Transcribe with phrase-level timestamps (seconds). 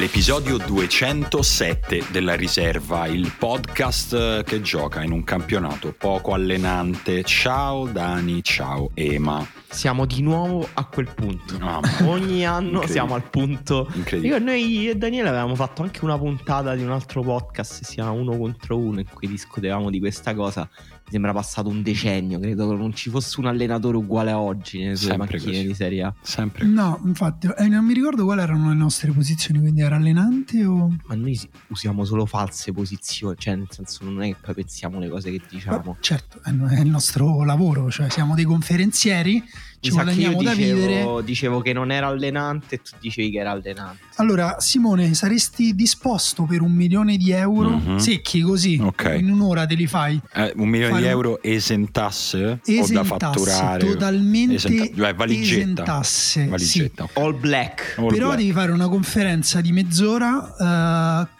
[0.00, 7.22] L'episodio 207 della riserva, il podcast che gioca in un campionato poco allenante.
[7.22, 9.46] Ciao Dani, ciao Ema.
[9.68, 11.58] Siamo di nuovo a quel punto.
[11.60, 13.90] Ah, Ogni anno siamo al punto.
[13.92, 14.38] Incredibile.
[14.38, 18.12] Io, noi e Daniele avevamo fatto anche una puntata di un altro podcast, si chiama
[18.12, 20.66] Uno contro Uno, in cui discutevamo di questa cosa.
[21.10, 24.78] Mi sembra passato un decennio, credo che non ci fosse un allenatore uguale a oggi
[24.78, 25.66] nelle sue Sempre macchine così.
[25.66, 26.14] di Serie A.
[26.22, 26.64] Sempre.
[26.66, 30.96] No, infatti, eh, non mi ricordo quali erano le nostre posizioni, quindi era allenante o...
[31.06, 35.00] Ma noi si- usiamo solo false posizioni, cioè nel senso non è che poi pensiamo
[35.00, 35.78] le cose che diciamo.
[35.94, 39.42] Beh, certo, è è il nostro lavoro, cioè siamo dei conferenzieri,
[39.80, 40.86] ci sa che io da vivere.
[40.86, 43.98] dicevo, dicevo che non era allenante e tu dicevi che era allenante.
[44.16, 47.96] Allora, Simone, saresti disposto per un milione di euro Mhm.
[47.96, 48.78] secchi così?
[48.82, 49.16] Ok.
[49.18, 50.20] In un'ora te li fai?
[50.34, 53.86] Eh, un milione Fare di euro esentasse o da Esentasse, fatturare?
[53.86, 55.60] totalmente Esenta- cioè, valigetta.
[55.62, 56.48] esentasse, sì.
[56.48, 57.08] Valigetta.
[57.14, 57.94] All black.
[57.98, 58.38] All Però black.
[58.40, 61.28] devi fare una conferenza di mezz'ora eh,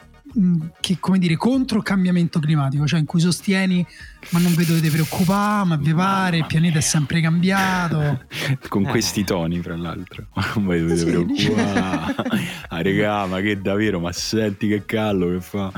[0.79, 3.85] che come dire contro il cambiamento climatico, cioè in cui sostieni
[4.29, 8.21] ma non vi dovete preoccupare, ma vi pare, il pianeta è sempre cambiato.
[8.69, 8.89] Con Eh.
[8.89, 10.27] questi toni, fra l'altro.
[10.55, 12.15] Non vi dovete Sì, preoccupare.
[12.69, 13.99] ah, regà, ma che davvero?
[13.99, 15.71] Ma senti che callo che fa.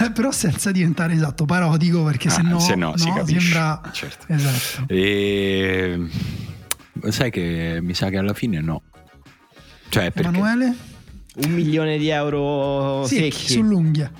[0.00, 3.40] Eh, Però senza diventare esatto parodico perché Ah, se no, no, si capisce.
[3.40, 4.24] sembra Certo.
[4.28, 4.84] esatto.
[4.92, 6.08] E...
[7.08, 8.82] Sai che mi sa che alla fine no.
[9.90, 10.28] Cioè, perché...
[10.28, 10.76] Emanuele?
[11.36, 13.52] Un milione di euro Sì, secchi.
[13.52, 14.10] sull'unghia.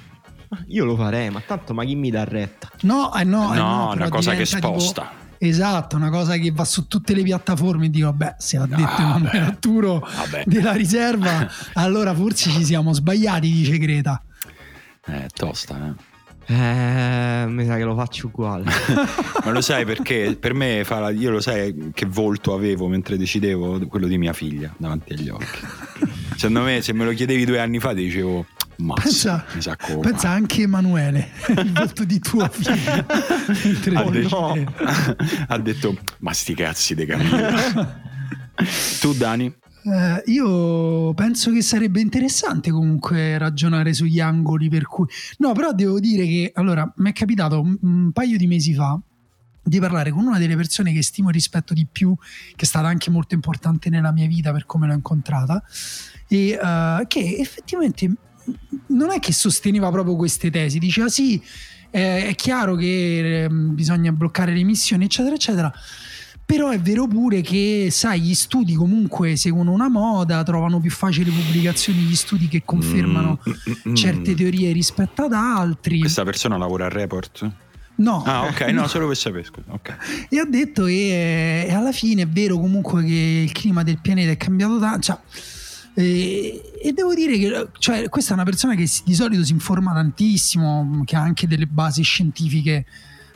[0.68, 2.70] Io lo farei, ma tanto ma chi mi dà retta?
[2.82, 5.10] No, eh no, eh No, no, una cosa che diventa tipo- sposta.
[5.38, 8.82] Esatto, una cosa che va su tutte le piattaforme e dico, vabbè, se ha detto
[8.84, 9.44] Ah, Emanuele beh.
[9.46, 10.06] Arturo
[10.44, 14.22] della riserva, allora forse ci siamo sbagliati, dice Greta.
[15.06, 16.10] Eh, tosta, eh.
[16.54, 18.64] Eh, mi sa che lo faccio uguale.
[19.44, 23.16] Ma lo sai perché per me fa la- io lo sai che volto avevo mentre
[23.16, 25.60] decidevo quello di mia figlia davanti agli occhi.
[26.36, 29.44] Secondo me se me lo chiedevi due anni fa ti dicevo ma Pensa,
[30.00, 33.04] pensa anche Emanuele, il volto di tua figlia.
[33.64, 34.72] mentre ha, detto, no.
[35.48, 38.00] ha detto ma sti cazzi di Camillo.
[39.00, 39.54] tu Dani?
[39.84, 45.06] Eh, io penso che sarebbe interessante comunque ragionare sugli angoli per cui...
[45.38, 48.98] No, però devo dire che, allora, mi è capitato un, un paio di mesi fa
[49.65, 52.88] di parlare con una delle persone che stimo e rispetto di più, che è stata
[52.88, 55.62] anche molto importante nella mia vita per come l'ho incontrata,
[56.28, 58.10] e eh, che effettivamente
[58.88, 61.41] non è che sosteneva proprio queste tesi, diceva sì,
[61.91, 65.72] eh, è chiaro che ehm, bisogna bloccare le emissioni, eccetera, eccetera.
[66.44, 71.30] Però è vero pure che, sai, gli studi comunque seguono una moda, trovano più facili
[71.30, 73.94] pubblicazioni gli studi che confermano Mm, mm, mm.
[73.94, 76.00] certe teorie rispetto ad altri.
[76.00, 77.50] Questa persona lavora al report?
[77.94, 79.70] No, Ah, ok, no, solo per sapere, scusa.
[79.70, 79.97] Ok.
[80.28, 84.31] e ha detto che eh, alla fine è vero comunque che il clima del pianeta
[84.32, 85.00] è cambiato tanto.
[85.00, 85.19] Cioè,
[85.94, 89.52] eh, e devo dire che cioè, questa è una persona che si- di solito si
[89.52, 92.84] informa tantissimo, che ha anche delle basi scientifiche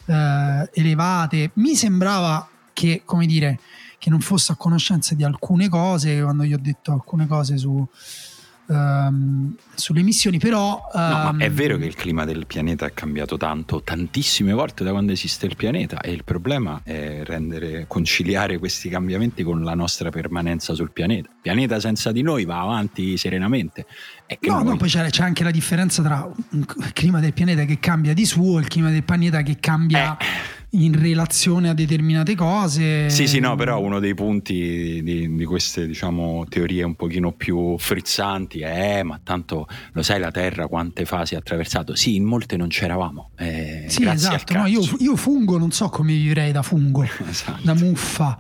[0.07, 1.51] eh, elevate.
[1.55, 3.59] Mi sembrava che, come dire,
[3.97, 7.89] che non fosse a conoscenza di alcune cose quando gli ho detto alcune cose su,
[8.69, 10.79] ehm, sulle emissioni, però...
[10.93, 14.85] No, ma ehm, è vero che il clima del pianeta è cambiato tanto, tantissime volte
[14.85, 19.75] da quando esiste il pianeta e il problema è rendere, conciliare questi cambiamenti con la
[19.75, 21.31] nostra permanenza sul pianeta.
[21.31, 23.87] Il pianeta senza di noi va avanti serenamente.
[24.41, 27.79] No, noi- no, poi c'è, c'è anche la differenza tra il clima del pianeta che
[27.79, 30.19] cambia di suo e il clima del pianeta che cambia
[30.71, 33.09] in relazione a determinate cose.
[33.09, 37.79] Sì, sì, no, però uno dei punti di, di queste, diciamo, teorie un pochino più
[37.79, 41.95] frizzanti è, "Eh, ma tanto lo sai la Terra quante fasi ha attraversato?
[41.95, 43.31] Sì, in molte non c'eravamo.
[43.39, 44.55] eh, Sì, esatto.
[44.55, 47.61] no, io, io fungo, non so come vivrei da fungo, Esatto.
[47.63, 48.37] da muffa.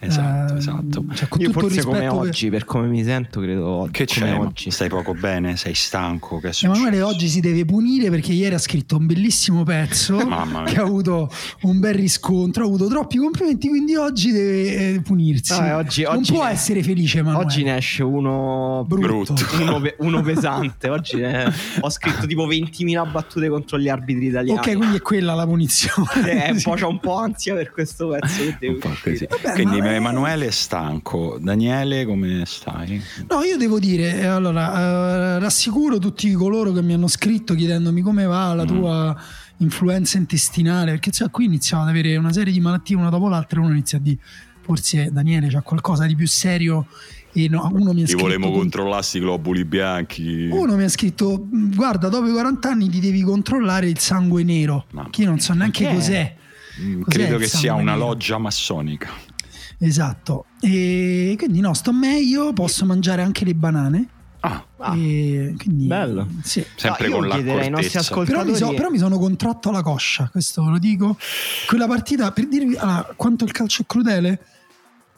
[0.00, 1.04] Esatto, Eh, esatto.
[1.14, 4.30] cioè, con Io forse come rispetto per- oggi, per come mi sento, credo Che come
[4.30, 4.38] c'è?
[4.38, 4.70] Oggi.
[4.70, 5.56] Stai poco bene?
[5.56, 6.38] Sei stanco?
[6.38, 6.52] Che?
[6.62, 10.72] Emanuele oggi si deve punire perché ieri ha scritto un bellissimo pezzo Mamma mia.
[10.72, 11.30] che ha avuto
[11.62, 15.52] un bel riscontro, ha avuto troppi complimenti, quindi oggi deve eh, punirsi.
[15.52, 17.44] Ah, oggi- non oggi può ne- essere felice, Emanuele.
[17.44, 19.32] Oggi ne esce uno Brutto.
[19.34, 19.62] Brutto.
[19.62, 20.88] uno, pe- uno pesante.
[20.88, 24.58] Oggi ne- ho scritto tipo 20.000 battute contro gli arbitri italiani.
[24.58, 26.46] Ok, quindi è quella la punizione.
[26.46, 29.10] Eh, un po', c'ho un po' ansia per questo pezzo che devo Un po' uscire.
[29.12, 29.26] così.
[29.42, 31.38] Vabbè, Quindi Emanuele è stanco.
[31.40, 33.02] Daniele, come stai?
[33.28, 38.00] No, io devo dire, eh, allora, eh, rassicuro tutti coloro che mi hanno scritto chiedendomi
[38.02, 38.66] come va la Mm.
[38.66, 39.16] tua
[39.58, 43.60] influenza intestinale, perché cioè, qui iniziamo ad avere una serie di malattie una dopo l'altra
[43.60, 44.18] e uno inizia a dire,
[44.60, 46.86] forse Daniele c'ha qualcosa di più serio
[47.32, 48.22] e no, uno mi ha Ti scritto...
[48.22, 50.48] volemo controllare sti globuli bianchi.
[50.50, 54.86] Uno mi ha scritto, guarda, dopo i 40 anni ti devi controllare il sangue nero,
[54.92, 56.36] Mamma che io non so neanche cos'è.
[56.80, 58.06] Mm, cos'è Credo che sia una nero?
[58.06, 59.10] loggia massonica.
[59.78, 60.46] Esatto.
[60.60, 64.08] E quindi no, sto meglio, posso mangiare anche le banane.
[64.40, 66.28] Ah, Ah, E quindi, bello.
[66.44, 66.64] Sì.
[66.76, 68.36] sempre No, con chiederei ai nostri l'accortezza.
[68.38, 71.16] Però mi, so- ascoltatori però mi sono contratto alla coscia, questo lo dico.
[71.66, 74.40] Quella partita, per dirvi allora, quanto il calcio è crudele,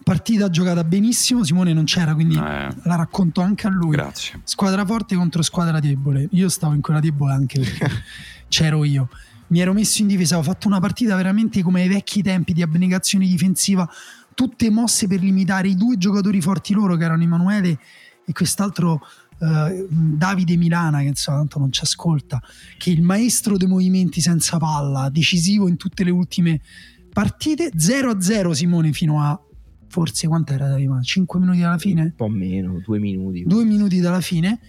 [0.02, 3.90] partita giocata benissimo, Simone non c'era, quindi Eh, la racconto anche a lui.
[3.90, 4.40] grazie.
[4.44, 6.26] Squadra forte contro squadra debole.
[6.32, 7.90] Io stavo in quella debole anche perché
[8.48, 9.08] c'ero io.
[9.48, 12.62] Mi ero messo in difesa, ho fatto una partita veramente come ai vecchi tempi di
[12.62, 13.86] abnegazione difensiva,
[14.34, 17.78] tutte mosse per limitare i due giocatori forti loro che erano Emanuele
[18.24, 19.00] e quest'altro
[19.40, 22.40] eh, Davide Milana che insomma tanto non ci ascolta,
[22.76, 26.60] che è il maestro dei movimenti senza palla, decisivo in tutte le ultime
[27.12, 29.40] partite, 0-0 Simone fino a
[29.88, 32.02] forse quant'era 5 minuti alla fine?
[32.02, 33.42] un po' meno, due minuti.
[33.44, 34.60] due minuti dalla fine.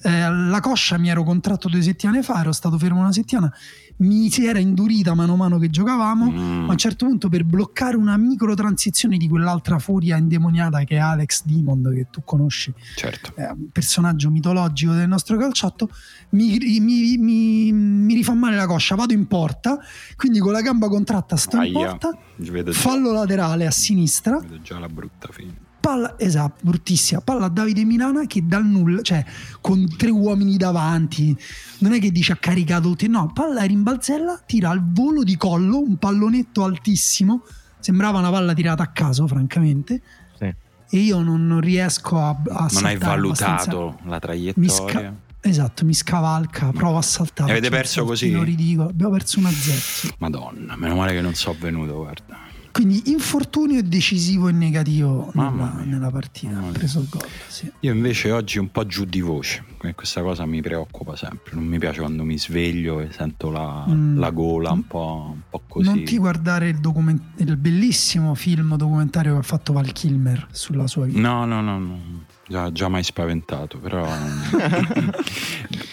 [0.00, 3.52] Eh, la coscia mi ero contratto due settimane fa, ero stato fermo una settimana,
[3.98, 6.30] mi si era indurita mano a mano che giocavamo.
[6.30, 10.84] Mm, Ma a un certo punto, per bloccare una micro transizione di quell'altra furia indemoniata
[10.84, 13.32] che è Alex Dimond, che tu conosci, certo.
[13.36, 15.90] un personaggio mitologico del nostro calciotto,
[16.30, 18.94] mi, mi- mi- mi rifà male la coscia.
[18.94, 19.78] Vado in porta,
[20.16, 21.88] quindi con la gamba contratta sto in Aia.
[21.88, 25.66] porta, Vedo già, fallo laterale a sinistra vedo già la brutta fine.
[25.80, 27.20] Palla esatto, bruttissima.
[27.20, 29.24] Palla a Davide Milana che dal nulla, cioè
[29.60, 31.36] con tre uomini davanti,
[31.78, 35.80] non è che dice ha caricato tutti, no, palla rimbalzella, tira al volo di collo,
[35.80, 37.42] un pallonetto altissimo,
[37.78, 40.00] sembrava una palla tirata a caso, francamente.
[40.38, 40.44] Sì.
[40.90, 44.08] E io non, non riesco a, a Non hai valutato abbastanza.
[44.08, 44.70] la Mi traiettoria.
[44.70, 47.48] sca- Esatto, mi scavalca, provo a saltare.
[47.48, 48.50] E avete perso saltino così?
[48.50, 48.88] ridicolo.
[48.88, 50.14] Abbiamo perso 1-0.
[50.18, 52.38] Madonna, meno male che non so venuto, guarda.
[52.78, 56.58] Quindi infortunio decisivo e negativo nella, nella partita.
[56.60, 57.26] Ha preso il gol.
[57.48, 57.68] Sì.
[57.80, 59.64] Io invece oggi un po' giù di voce,
[59.96, 61.54] questa cosa mi preoccupa sempre.
[61.56, 64.18] Non mi piace quando mi sveglio e sento la, Mm.
[64.18, 65.88] la gola un po', un po' così.
[65.88, 70.86] Non ti guardare il, document- il bellissimo film documentario che ha fatto Val Kilmer sulla
[70.86, 71.18] sua vita.
[71.18, 72.00] No, no, no, no.
[72.50, 74.06] Già, già mai spaventato, però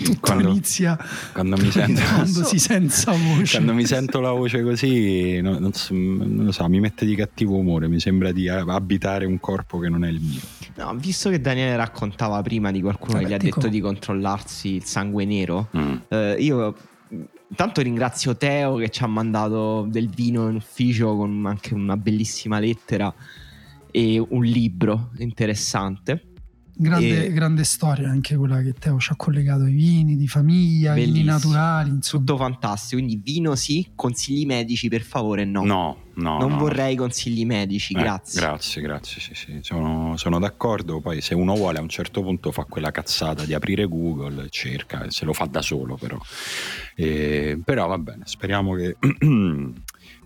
[0.04, 0.98] Tutto quando, inizia
[1.34, 2.02] quando mi sento
[2.57, 3.56] senza voce.
[3.57, 7.13] quando mi sento la voce così, no- non, so, non lo so, mi mette di
[7.16, 10.40] cattivo umore, mi sembra di abitare un corpo che non è il mio.
[10.75, 14.75] No, visto che Daniele raccontava prima di qualcuno Vabbè, che gli ha detto di controllarsi
[14.75, 15.96] il sangue nero, Mm.
[16.08, 16.74] eh, io
[17.50, 22.60] intanto ringrazio Teo che ci ha mandato del vino in ufficio con anche una bellissima
[22.60, 23.13] lettera
[23.92, 26.30] e un libro interessante.
[26.77, 30.95] Grande, E- grande storia anche quella che Teo ci ha collegato ai vini di famiglia,
[30.95, 32.25] i vini naturali, insomma.
[32.25, 35.63] Tutto fantastico, quindi vino sì, consigli medici per favore no.
[35.63, 36.38] No, no.
[36.38, 36.57] non no.
[36.57, 38.42] vorrei consigli medici, Eh, grazie.
[38.42, 41.00] Grazie, grazie, sì, sì, sono, sono d'accordo.
[41.00, 45.10] Poi se uno vuole a un certo punto fa quella cazzata di aprire Google, cerca,
[45.10, 46.18] se lo fa da solo però.
[46.95, 48.98] Eh, però va bene, speriamo che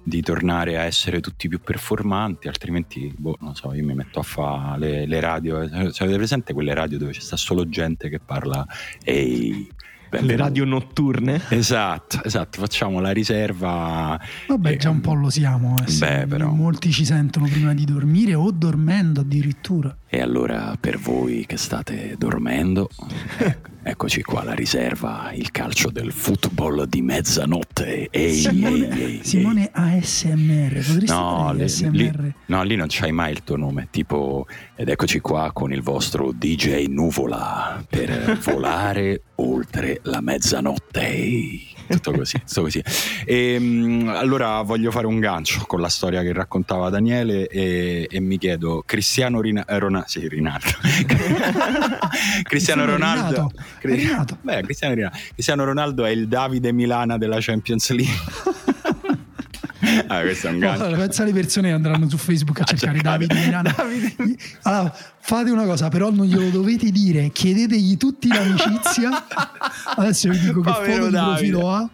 [0.10, 4.24] di tornare a essere tutti più performanti, altrimenti, boh, non so, io mi metto a
[4.24, 5.62] fare le, le radio.
[5.62, 8.66] eh, Avete presente quelle radio dove c'è solo gente che parla
[9.04, 9.70] ehi...
[10.12, 11.40] Le benvenuti." radio notturne.
[11.50, 14.20] Esatto, esatto, facciamo la riserva.
[14.48, 15.76] Vabbè, già un po' lo siamo.
[15.86, 16.50] eh, beh, però.
[16.50, 19.96] Molti ci sentono prima di dormire o dormendo addirittura.
[20.08, 22.89] E allora per voi che state dormendo,
[23.38, 28.08] ecco- eccoci qua la riserva, il calcio del football di mezzanotte.
[28.12, 31.89] Ehi, Simone, ehi, ehi, Simone ASMR, potresti No, ASMR?
[31.91, 35.81] lì- no, lì non c'hai mai il tuo nome, tipo, ed eccoci qua con il
[35.81, 41.01] vostro DJ Nuvola per volare oltre la mezzanotte.
[41.08, 41.67] Ehi.
[41.89, 42.84] Tutto così, tutto così.
[43.25, 43.55] E,
[44.10, 48.84] allora voglio fare un gancio con la storia che raccontava Daniele e, e mi chiedo,
[48.86, 50.67] Cristiano Rina- Ronaldo, sì, Rinaldo.
[52.43, 53.51] Cristiano Ronaldo.
[53.88, 54.38] È rinato.
[54.41, 55.17] Beh, Cristiano, Ronaldo.
[55.33, 58.13] Cristiano Ronaldo è il Davide Milana della Champions League.
[60.07, 60.83] ah, questo è un gancio.
[60.83, 63.74] Allora, pensa alle persone che andranno su Facebook a A cercare cercare Davide Milano.
[64.63, 69.09] Allora, fate una cosa, però non glielo dovete dire, chiedetegli tutti l'amicizia.
[69.95, 71.31] Adesso vi dico che Povero foto di Davide.
[71.31, 71.89] profilo ha.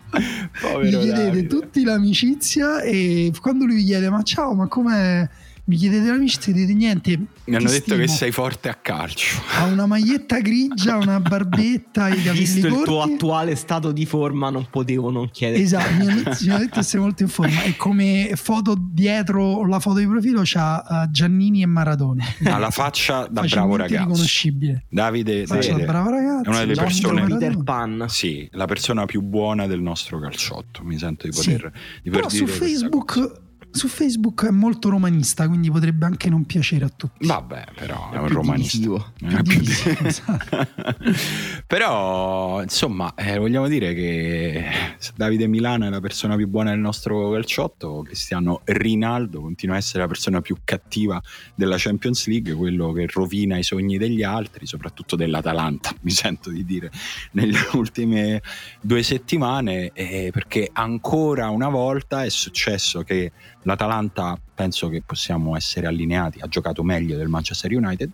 [0.62, 1.48] Povero Gli chiedete Davide.
[1.48, 5.28] tutti l'amicizia e quando lui vi chiede "Ma ciao, ma com'è?"
[5.68, 7.18] Mi chiedete l'amicizia e dite niente.
[7.46, 8.18] Mi hanno detto che stimo.
[8.18, 9.42] sei forte a calcio.
[9.58, 14.52] Ha una maglietta grigia, una barbetta, i capelli Visto il tuo attuale stato di forma,
[14.52, 15.64] non potevo non chiedere.
[15.64, 17.64] Esatto, mi hanno mi hanno detto che sei molto in forma.
[17.64, 22.24] E come foto dietro la foto di profilo c'ha eh, Giannini e Maradona.
[22.44, 24.04] Ha la faccia da bravo ragazzo.
[24.08, 24.86] riconoscibile.
[24.88, 26.44] Davide, Faccia da Davide bravo ragazzo.
[26.44, 27.26] è una delle persone-.
[27.26, 28.06] Peter Pan.
[28.08, 30.84] Sì, la persona più buona del nostro calciotto.
[30.84, 31.54] Mi sento di Sì.
[31.54, 31.72] poter,
[32.04, 32.46] di poter Però su.
[32.46, 33.44] Facebook
[33.76, 37.28] su Facebook è molto romanista, quindi potrebbe anche non piacere a tutti.
[37.28, 38.78] Vabbè, però è, È un più romanista.
[38.78, 39.12] divisivo.
[39.20, 40.68] È più Divisivo, di- esatto.
[41.68, 44.66] però, insomma, eh, vogliamo dire che
[44.98, 49.80] se Davide Milano è la persona più buona del nostro calciotto, Cristiano Rinaldo continua a
[49.80, 51.22] essere la persona più cattiva
[51.54, 56.64] della Champions League, quello che rovina i sogni degli altri, soprattutto dell'Atalanta, mi sento di
[56.64, 56.92] dire,
[57.32, 58.42] nelle ultime
[58.80, 63.32] due settimane, eh, perché ancora una volta è successo che
[63.66, 68.12] l'Atalanta, penso che possiamo essere allineati, ha giocato meglio del Manchester United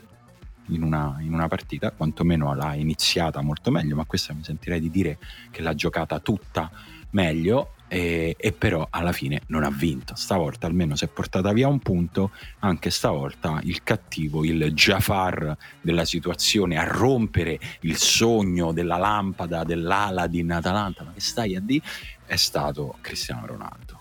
[0.69, 4.89] in una, in una partita, quantomeno l'ha iniziata molto meglio, ma questa mi sentirei di
[4.89, 5.17] dire
[5.51, 6.71] che l'ha giocata tutta
[7.11, 10.15] meglio e, e però alla fine non ha vinto.
[10.15, 16.05] Stavolta almeno si è portata via un punto, anche stavolta il cattivo, il Jafar della
[16.05, 21.83] situazione a rompere il sogno della lampada dell'Aladin Atalanta, ma che stai a dire?
[22.25, 23.99] È stato Cristiano Ronaldo.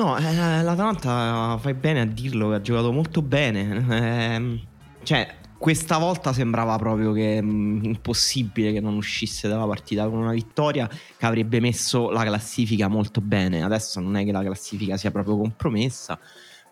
[0.00, 3.84] No, eh, l'Atalanta fai bene a dirlo, ha giocato molto bene.
[3.90, 4.60] Ehm,
[5.02, 5.28] cioè,
[5.58, 10.88] questa volta sembrava proprio che mh, impossibile che non uscisse dalla partita con una vittoria
[10.88, 13.62] che avrebbe messo la classifica molto bene.
[13.62, 16.18] Adesso non è che la classifica sia proprio compromessa,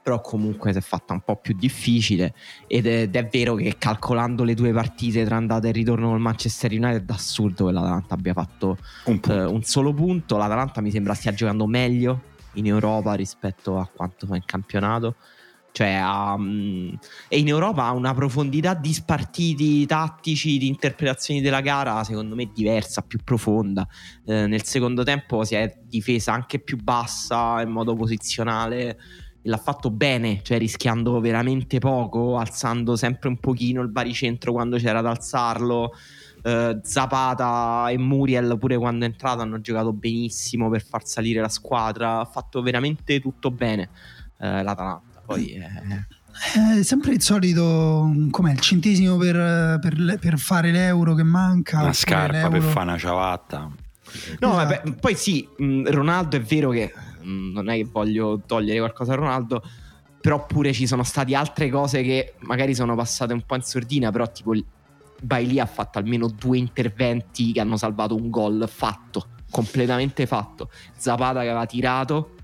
[0.02, 2.32] però comunque si è fatta un po' più difficile
[2.66, 6.20] ed è, ed è vero che calcolando le due partite tra andata e ritorno col
[6.20, 10.38] Manchester United è assurdo che l'Atalanta abbia fatto Un eh, un solo punto.
[10.38, 15.16] L'Atalanta mi sembra stia giocando meglio in Europa rispetto a quanto fa in campionato.
[15.70, 16.00] Cioè,
[16.36, 16.94] mm,
[17.28, 22.50] e in Europa ha una profondità di spartiti tattici, di interpretazioni della gara, secondo me
[22.52, 23.86] diversa, più profonda.
[24.26, 28.98] Eh, nel secondo tempo si è difesa anche più bassa in modo posizionale.
[29.42, 35.00] L'ha fatto bene, cioè rischiando veramente poco, alzando sempre un pochino il baricentro quando c'era
[35.00, 35.92] da alzarlo.
[36.42, 41.48] Eh, Zapata e Muriel pure quando è entrato hanno giocato benissimo per far salire la
[41.48, 43.88] squadra ha fatto veramente tutto bene
[44.38, 50.70] eh, l'Atalanta poi eh, È sempre il solito, com'è, il centesimo per, per per fare
[50.70, 51.78] l'euro che manca.
[51.78, 53.58] Una oppure scarpa per l'euro- fare una ciabatta.
[53.58, 53.76] no
[54.08, 54.48] Esatto.
[54.48, 56.92] vabbè, poi sì mh, Ronaldo è vero che
[57.22, 59.62] mh, non è che voglio togliere qualcosa a Ronaldo
[60.20, 64.10] però pure ci sono state altre cose che magari sono passate un po' in sordina
[64.10, 64.64] però tipo il-
[65.22, 71.40] Bailey ha fatto almeno due interventi che hanno salvato un gol fatto completamente fatto Zapata
[71.40, 72.34] che aveva tirato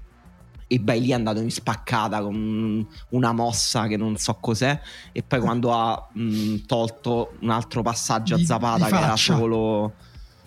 [0.66, 4.80] e Bailey è andato in spaccata con una mossa che non so cos'è
[5.12, 9.92] e poi quando ha mh, tolto un altro passaggio Di- a Zapata che era solo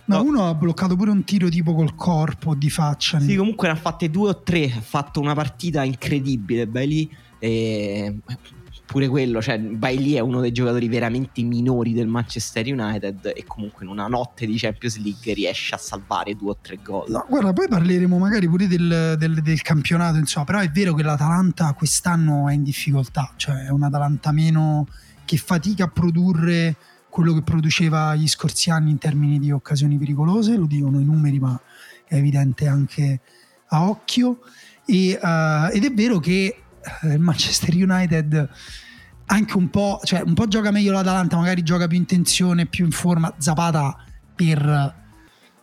[0.10, 0.24] No, No.
[0.24, 3.20] uno ha bloccato pure un tiro tipo col corpo di faccia.
[3.20, 4.64] Sì, comunque ne ha fatte due o tre.
[4.74, 6.66] Ha fatto una partita incredibile.
[6.66, 7.10] Bailey.
[7.40, 8.16] E
[8.88, 13.34] pure quello, cioè, Bailey è uno dei giocatori veramente minori del Manchester United.
[13.36, 17.10] E comunque in una notte di Champions League riesce a salvare due o tre gol.
[17.10, 21.04] No, guarda, poi parleremo magari pure del, del- del campionato, insomma, però è vero che
[21.04, 24.88] l'Atalanta quest'anno è in difficoltà, cioè è un'Atalanta meno
[25.26, 26.76] che fatica a produrre
[27.10, 31.40] quello che produceva gli scorsi anni in termini di occasioni pericolose, lo dicono i numeri,
[31.40, 31.60] ma
[32.06, 33.20] è evidente anche
[33.68, 34.40] a occhio.
[34.86, 36.56] E, eh, ed è vero che
[37.04, 38.50] il Manchester United
[39.30, 42.86] anche un po', cioè un po' gioca meglio l'Atalanta, magari gioca più in tensione, più
[42.86, 43.34] in forma.
[43.38, 43.98] Zapata
[44.36, 45.06] per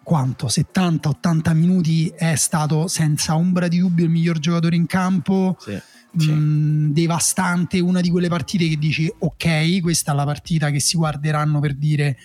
[0.02, 5.57] quanto 70-80 minuti è stato senza ombra di dubbio il miglior giocatore in campo.
[5.59, 5.81] Sì.
[6.16, 6.31] Sì.
[6.31, 10.97] mh, devastante, una di quelle partite che dici ok, questa è la partita che si
[10.97, 12.16] guarderanno per dire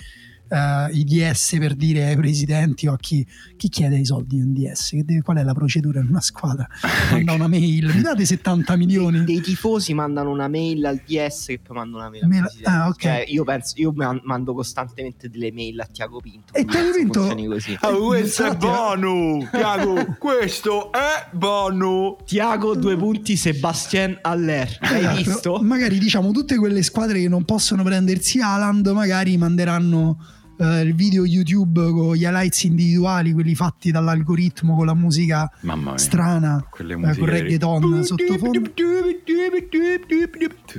[0.49, 3.25] eh, i DS per dire ai presidenti o a chi,
[3.55, 6.67] chi chiede i soldi in DS, che deve- qual è la procedura in una squadra?
[7.11, 9.23] Manda una mail, mi date 70 milioni?
[9.23, 12.69] Dei tifosi mandano una mail al DS che poi mandano una mail al Mail- presidente.
[12.69, 13.01] ah, ok.
[13.01, 16.53] Cioè, io penso, io man- mando costantemente delle mail a Tiago Pinto.
[16.53, 17.77] E Tiago Pinto- così.
[17.79, 22.17] Ah, questo è Bonu, Tiago, questo è Bonu.
[22.25, 24.77] Tiago due punti Sebastien Aller.
[24.81, 25.15] L'hai Esatto.
[25.17, 25.59] visto?
[25.61, 30.17] Magari diciamo tutte quelle squadre che non possono prendersi Haaland, magari manderanno
[30.59, 35.97] eh, il video YouTube con gli highlights individuali, quelli fatti dall'algoritmo con la musica mia.
[35.97, 38.71] strana, Quelle eh, con reggaeton sottofondo.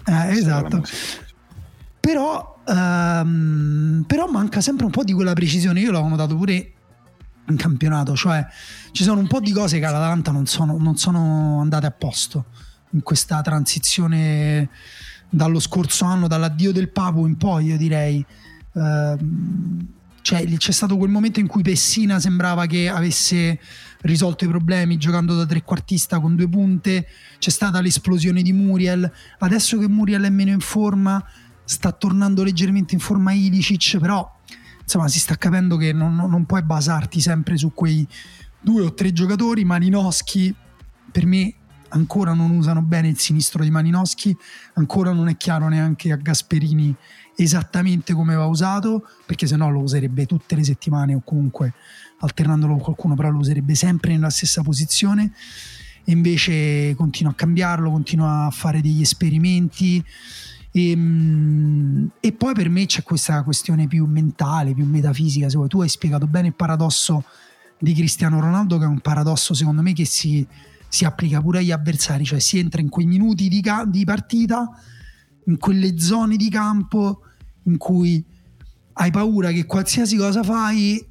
[0.04, 0.82] Eh, esatto.
[1.98, 5.80] Però, ehm, però manca sempre un po' di quella precisione.
[5.80, 6.72] Io l'ho notato pure
[7.48, 8.46] in campionato, cioè
[8.92, 12.44] ci sono un po' di cose che all'Atalanta non sono, non sono andate a posto
[12.90, 14.68] in questa transizione
[15.30, 18.24] dallo scorso anno, dall'addio del Papu in poi, io direi.
[18.74, 19.86] Ehm,
[20.22, 23.58] cioè, c'è stato quel momento in cui Pessina sembrava che avesse
[24.02, 27.06] risolto i problemi giocando da trequartista con due punte.
[27.38, 29.10] C'è stata l'esplosione di Muriel.
[29.38, 31.22] Adesso che Muriel è meno in forma,
[31.64, 34.38] sta tornando leggermente in forma Ilicic, però
[34.82, 38.06] insomma si sta capendo che non, non- puoi basarti sempre su quei
[38.60, 39.64] due o tre giocatori.
[39.64, 40.54] Malinowski
[41.10, 41.54] per me
[41.90, 44.36] ancora non usano bene il sinistro di Malinowski,
[44.74, 46.94] ancora non è chiaro neanche a Gasperini
[47.42, 51.72] esattamente come va usato, perché se no lo userebbe tutte le settimane o comunque
[52.18, 55.32] alternandolo con qualcuno, però lo userebbe sempre nella stessa posizione
[56.04, 60.04] e invece continua a cambiarlo, continua a fare degli esperimenti
[60.72, 65.68] e, ehm, e, poi per me c'è questa questione più mentale, più metafisica, se vuoi.
[65.68, 67.24] Tu hai spiegato bene il paradosso
[67.78, 70.46] di Cristiano Ronaldo, che è un paradosso secondo me che si,
[70.88, 74.68] si applica pure agli avversari, cioè si entra in quei minuti di, di partita,
[75.46, 77.22] in quelle zone di campo
[77.64, 78.24] in cui
[78.94, 81.04] hai paura che qualsiasi cosa fai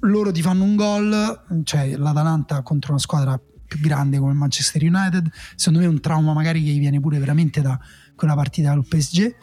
[0.00, 4.82] loro ti fanno un gol, cioè l'Atalanta contro una squadra più grande come il Manchester
[4.82, 7.78] United, secondo me è un trauma magari che gli viene pure veramente da
[8.14, 9.34] quella partita al PSG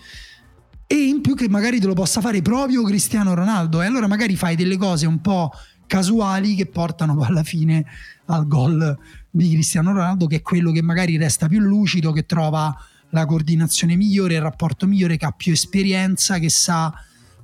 [0.88, 3.82] e in più che magari te lo possa fare proprio Cristiano Ronaldo.
[3.82, 5.52] E allora magari fai delle cose un po'
[5.88, 7.86] casuali che portano alla fine
[8.26, 8.98] al gol
[9.30, 12.76] di Cristiano Ronaldo che è quello che magari resta più lucido, che trova
[13.14, 16.94] la coordinazione migliore, il rapporto migliore, che ha più esperienza, che sa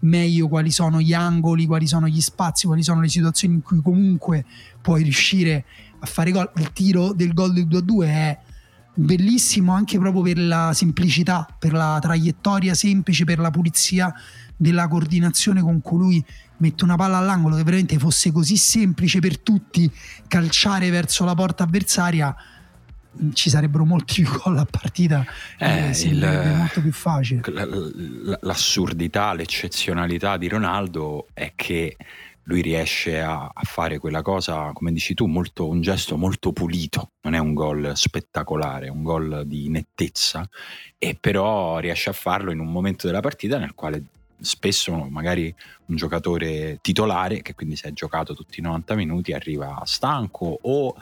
[0.01, 3.81] meglio quali sono gli angoli, quali sono gli spazi, quali sono le situazioni in cui
[3.81, 4.45] comunque
[4.81, 5.65] puoi riuscire
[5.99, 6.49] a fare gol.
[6.55, 8.39] Il tiro del gol del 2-2 è
[8.95, 14.13] bellissimo anche proprio per la semplicità, per la traiettoria semplice, per la pulizia
[14.55, 16.25] della coordinazione con cui lui
[16.57, 19.89] mette una palla all'angolo che veramente fosse così semplice per tutti
[20.27, 22.35] calciare verso la porta avversaria
[23.33, 25.25] ci sarebbero molti più gol a partita
[25.57, 27.41] eh, eh, il, molto più facile.
[28.41, 31.95] l'assurdità l'eccezionalità di Ronaldo è che
[32.49, 37.11] lui riesce a, a, fare quella cosa, come dici tu, molto, un gesto molto pulito,
[37.21, 40.49] non è un gol spettacolare, è un gol di nettezza,
[40.97, 44.03] e però riesce a farlo in un momento della partita nel quale
[44.41, 45.53] spesso magari
[45.85, 50.95] un giocatore titolare, che quindi si è giocato tutti i 90 minuti, arriva stanco o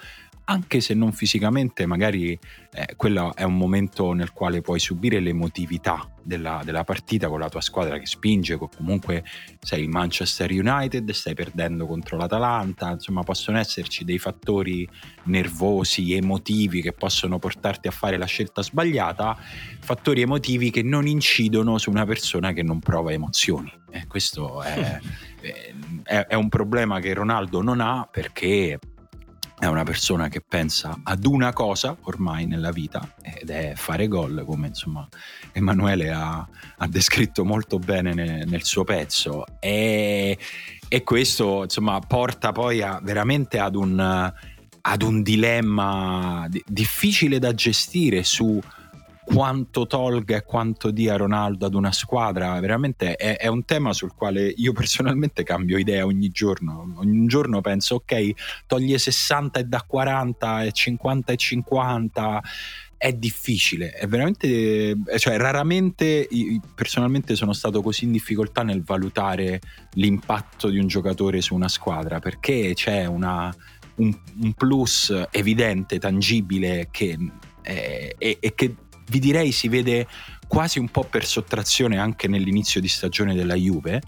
[0.50, 2.32] anche se non fisicamente, magari
[2.72, 7.50] eh, quello è un momento nel quale puoi subire l'emotività della, della, partita con la
[7.50, 9.26] tua squadra che spinge, comunque
[9.60, 14.88] sei il Manchester United, stai perdendo contro l'Atalanta, insomma possono esserci dei fattori
[15.24, 19.38] nervosi, emotivi che possono portarti a fare la scelta sbagliata,
[19.80, 23.72] fattori emotivi che non incidono su una persona che non prova emozioni.
[23.90, 25.00] Eh, questo è,
[26.04, 28.80] è, è un problema che Ronaldo non ha perché
[29.60, 34.44] è una persona che pensa ad una cosa ormai nella vita ed è fare gol,
[34.46, 35.08] come insomma
[35.52, 39.46] Emanuele ha, ha descritto molto bene ne, nel suo pezzo.
[39.60, 40.38] E,
[40.88, 48.24] e, questo insomma porta poi a, veramente ad un, ad un dilemma difficile da gestire
[48.24, 48.62] su
[49.28, 54.14] quanto tolga e quanto dia Ronaldo ad una squadra, veramente è, è, un tema sul
[54.16, 56.94] quale io personalmente cambio idea ogni giorno.
[56.96, 62.44] Ogni giorno penso, ok, toglie 60 e da 40 e 50 e 50
[62.96, 66.28] è difficile, è veramente, cioè raramente
[66.74, 69.60] personalmente sono stato così in difficoltà nel valutare
[69.96, 73.56] l'impatto di un giocatore su una squadra perché c'è una,
[73.98, 77.16] un, un, plus evidente, tangibile che,
[77.62, 78.76] è, è, è che
[79.10, 80.08] vi direi si vede
[80.48, 84.02] quasi un po' per sottrazione anche nell'inizio di stagione della Juve.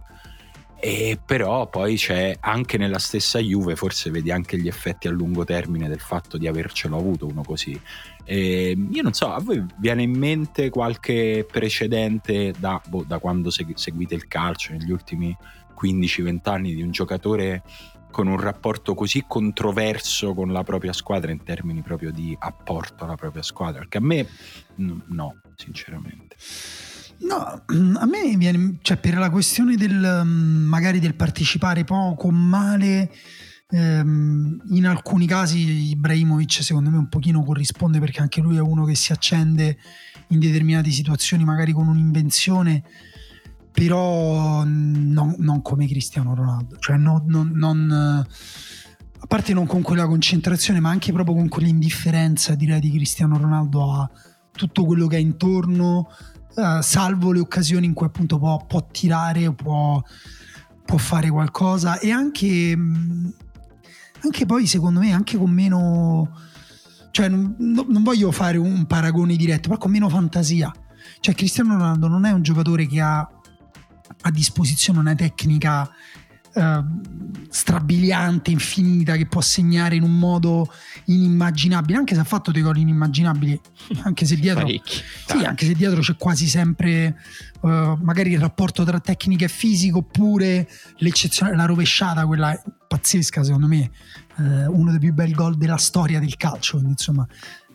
[0.82, 5.44] E però poi c'è anche nella stessa Juve, forse vedi anche gli effetti a lungo
[5.44, 7.78] termine del fatto di avercelo avuto uno così.
[8.24, 13.50] E io non so, a voi viene in mente qualche precedente da, boh, da quando
[13.50, 15.36] seguite il calcio negli ultimi
[15.82, 17.62] 15-20 anni di un giocatore
[18.12, 23.16] con un rapporto così controverso con la propria squadra in termini proprio di apporto alla
[23.16, 23.80] propria squadra?
[23.80, 24.28] Perché a me
[24.76, 26.36] no, sinceramente.
[27.20, 33.12] No, a me viene, cioè per la questione del magari del partecipare poco, male,
[33.70, 38.86] ehm, in alcuni casi Ibrahimovic secondo me un pochino corrisponde perché anche lui è uno
[38.86, 39.78] che si accende
[40.30, 42.84] in determinate situazioni magari con un'invenzione
[43.80, 50.06] però non, non come Cristiano Ronaldo, cioè no, non, non, a parte non con quella
[50.06, 54.10] concentrazione, ma anche proprio con quell'indifferenza direi di Cristiano Ronaldo a
[54.52, 56.10] tutto quello che è intorno,
[56.58, 60.04] eh, salvo le occasioni in cui appunto può, può tirare, può,
[60.84, 62.78] può, fare qualcosa e anche,
[64.20, 66.38] anche poi secondo me anche con meno,
[67.12, 70.70] cioè non, non voglio fare un paragone diretto, però con meno fantasia.
[71.22, 73.28] Cioè Cristiano Ronaldo non è un giocatore che ha
[74.22, 75.90] a disposizione una tecnica
[76.54, 76.84] eh,
[77.50, 80.72] strabiliante, infinita, che può segnare in un modo
[81.06, 83.60] inimmaginabile, anche se ha fatto dei gol inimmaginabili,
[84.04, 84.82] anche se dietro, sì,
[85.44, 87.18] anche se dietro c'è quasi sempre
[87.62, 90.68] uh, magari il rapporto tra tecnica e fisico, oppure
[90.98, 93.92] l'eccezione, la rovesciata, quella pazzesca secondo me,
[94.38, 97.28] uh, uno dei più bei gol della storia del calcio, quindi insomma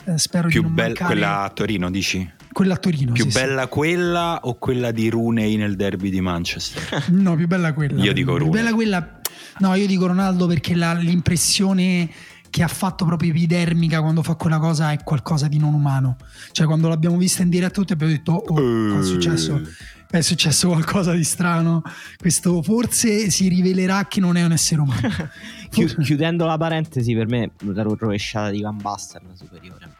[0.07, 1.13] eh, spero Più di non bella mancare.
[1.13, 2.33] quella a Torino, dici?
[2.55, 3.13] Quella a Torino.
[3.13, 3.39] Più sì, sì.
[3.41, 7.05] bella quella o quella di Rooney nel derby di Manchester?
[7.11, 8.01] No, più bella quella.
[8.03, 8.63] Io dico Più Rooney.
[8.63, 9.21] bella quella.
[9.59, 12.09] No, io dico Ronaldo perché la- l'impressione
[12.51, 16.17] che ha fatto proprio epidermica quando fa quella cosa è qualcosa di non umano.
[16.53, 19.61] Cioè, quando l'abbiamo vista in diretta tutti abbiamo detto: Oh, è successo?
[20.09, 21.83] È successo qualcosa di strano.
[22.17, 25.01] Questo forse si rivelerà che non è un essere umano.
[25.71, 29.91] Chi- chiudendo la parentesi, per me la ro- rovesciata di Van Basten è superiore.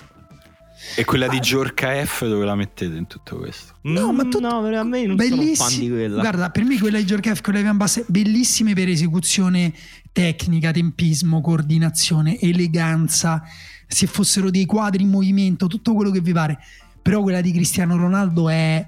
[0.97, 3.75] E quella di Giorca F dove la mettete in tutto questo?
[3.83, 6.21] No, ma tu- no, a me non sono un fan di quella.
[6.21, 9.73] Guarda, per me quella di Giorgiev, quella di Van Basten, bellissime per esecuzione
[10.13, 13.43] tecnica, tempismo, coordinazione, eleganza.
[13.87, 16.59] Se fossero dei quadri in movimento, tutto quello che vi pare.
[17.03, 18.87] Però quella di Cristiano Ronaldo è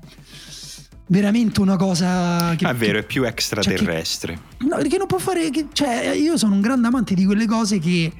[1.08, 4.38] veramente una cosa che Ah, è vero, è più extraterrestre.
[4.58, 5.50] No, perché non può fare.
[5.50, 8.12] che- cioè, io sono un grande amante di quelle cose che eh,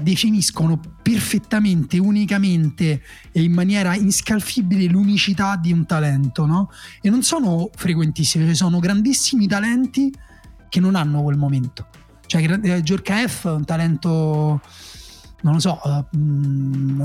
[0.00, 6.70] definiscono perfettamente, unicamente e in maniera inscalfibile l'unicità di un talento, no?
[7.00, 10.12] E non sono frequentissimi, ci sono grandissimi talenti
[10.68, 11.86] che non hanno quel momento.
[12.26, 14.60] Cioè, gra- eh, Giorca F è un talento.
[15.40, 15.80] Non lo so,
[16.16, 17.00] mm,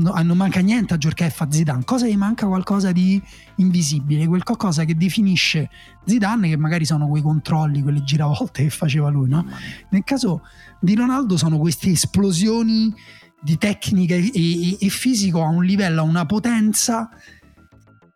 [0.00, 1.84] non, manca niente a Giorca F a Zidane.
[1.84, 2.46] Cosa gli manca?
[2.46, 3.22] Qualcosa di
[3.56, 5.68] invisibile, qualcosa che definisce
[6.06, 9.44] Zidane, che magari sono quei controlli, quelle giravolte che faceva lui, no?
[9.90, 10.42] Nel caso
[10.80, 12.94] di Ronaldo sono queste esplosioni
[13.42, 17.10] di tecnica e, e- e fisico a un livello, a una potenza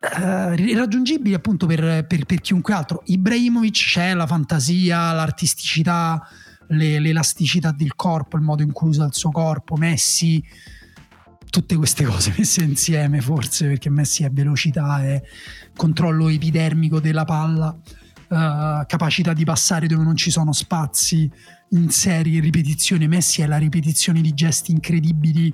[0.01, 3.03] eh, irraggiungibile appunto per, per- per chiunque altro.
[3.05, 6.27] Ibrahimovic c'è la fantasia, l'artisticità,
[6.71, 10.43] le- l'elasticità del corpo, il modo in cui usa il suo corpo, Messi,
[11.49, 15.21] tutte queste cose messe insieme forse perché Messi è velocità, è
[15.77, 17.77] controllo epidermico della palla,
[18.29, 21.31] eh, capacità di passare dove non ci sono spazi,
[21.71, 23.07] in serie, ripetizione.
[23.07, 25.53] Messi è la ripetizione di gesti incredibili.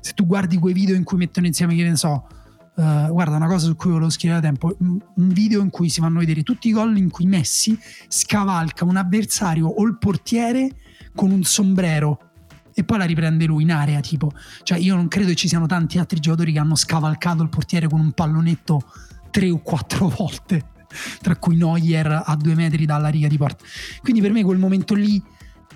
[0.00, 2.26] Se tu guardi quei video in cui mettono insieme, che ne so,
[2.76, 5.88] eh, guarda una cosa su cui volevo scrivere da tempo, un un video in cui
[5.88, 10.70] si fanno vedere tutti i gol in cui Messi scavalca un avversario o il portiere
[11.14, 12.30] con un sombrero
[12.74, 14.32] e poi la riprende lui in area tipo.
[14.62, 17.88] Cioè io non credo che ci siano tanti altri giocatori che hanno scavalcato il portiere
[17.88, 18.82] con un pallonetto
[19.30, 20.72] tre o quattro volte
[21.20, 23.64] tra cui Neuer a due metri dalla riga di porta.
[24.00, 25.22] Quindi per me quel momento lì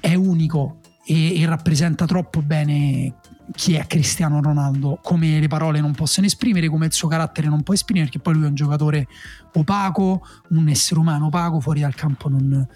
[0.00, 3.14] è unico e, e rappresenta troppo bene
[3.52, 7.62] chi è Cristiano Ronaldo, come le parole non possono esprimere, come il suo carattere non
[7.62, 9.06] può esprimere, perché poi lui è un giocatore
[9.54, 12.66] opaco, un essere umano opaco, fuori dal campo non,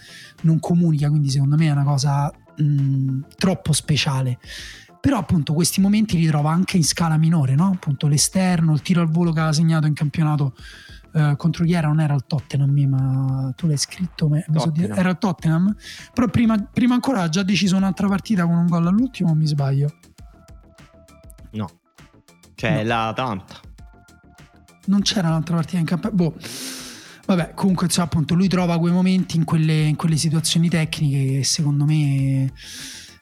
[0.43, 4.39] non comunica, quindi secondo me è una cosa mh, troppo speciale.
[5.01, 7.73] Però appunto questi momenti li trova anche in scala minore, no?
[7.75, 10.55] Appunto l'esterno, il tiro al volo che aveva segnato in campionato
[11.13, 11.89] eh, contro chi era?
[11.89, 14.97] Non era il Tottenham, ma tu l'hai scritto, ma Tottenham.
[14.97, 15.75] era il Tottenham.
[16.15, 19.47] Però prima, prima ancora ha già deciso un'altra partita con un gol all'ultimo, o mi
[19.47, 19.93] sbaglio?
[22.63, 22.83] Cioè No.
[22.85, 23.61] l'Atalanta.
[24.87, 26.11] non c'era un'altra partita in campo.
[26.13, 26.37] Boh.
[27.27, 31.45] Vabbè, comunque, insomma, appunto, lui trova quei momenti in quelle, in quelle situazioni tecniche che
[31.45, 32.53] secondo me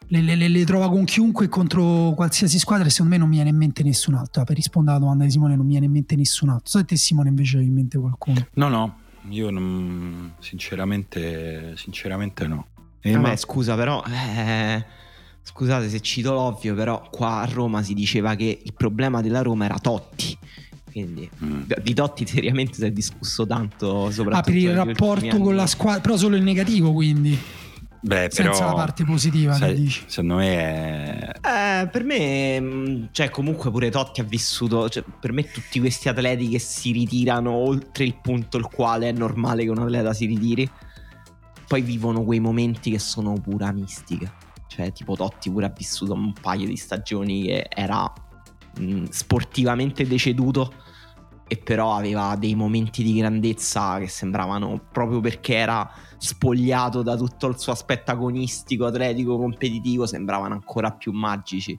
[0.09, 2.87] le, le- le- le trova con chiunque contro qualsiasi squadra.
[2.87, 4.45] E secondo me non mi viene in mente nessun altro.
[4.45, 6.67] Per rispondere alla domanda di Simone, non mi viene in mente nessun altro.
[6.67, 8.47] So te, Simone, invece hai in mente qualcuno.
[8.55, 8.97] No, no,
[9.31, 12.67] io non, sinceramente, sinceramente no.
[13.01, 14.03] E Vabbè, ma- scusa, però.
[14.05, 14.85] eh,
[15.43, 19.65] scusate se cito l'ovvio, però qua a Roma si diceva che il problema della Roma
[19.65, 20.37] era Totti.
[20.91, 21.63] Quindi Mm.
[21.83, 26.01] di Totti seriamente si è discusso tanto, soprattutto Ah, per il rapporto con la squadra,
[26.01, 27.39] però solo il negativo, quindi
[28.03, 30.03] Beh, senza però, la parte positiva, sai, dici.
[30.07, 31.83] secondo me è...
[31.83, 34.89] Eh, per me, mh, cioè, comunque pure Totti ha vissuto.
[34.89, 39.13] Cioè, per me, tutti questi atleti che si ritirano oltre il punto il quale è
[39.13, 40.69] normale che un atleta si ritiri,
[41.69, 44.33] poi vivono quei momenti che sono pura mistica.
[44.71, 48.11] Cioè, tipo, Totti pure ha vissuto un paio di stagioni che era
[48.79, 50.73] mh, sportivamente deceduto.
[51.49, 57.49] E però aveva dei momenti di grandezza che sembravano proprio perché era spogliato da tutto
[57.49, 61.77] il suo aspetto agonistico, atletico, competitivo, sembravano ancora più magici.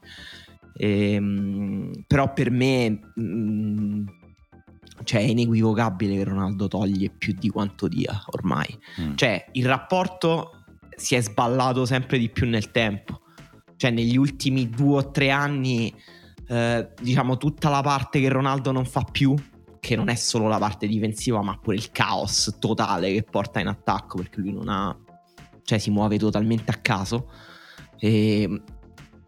[0.74, 4.08] Ehm, però per me mm,
[5.06, 8.78] cioè, è inequivocabile che Ronaldo toglie più di quanto dia ormai.
[9.00, 9.16] Mm.
[9.16, 10.61] Cioè, il rapporto
[11.02, 13.22] si è sballato sempre di più nel tempo.
[13.76, 15.94] Cioè, negli ultimi due o tre anni,
[16.48, 19.36] eh, diciamo, tutta la parte che Ronaldo non fa più,
[19.80, 23.68] che non è solo la parte difensiva, ma pure il caos totale che porta in
[23.68, 24.96] attacco, perché lui non ha.
[25.64, 27.32] cioè, si muove totalmente a caso.
[27.98, 28.62] E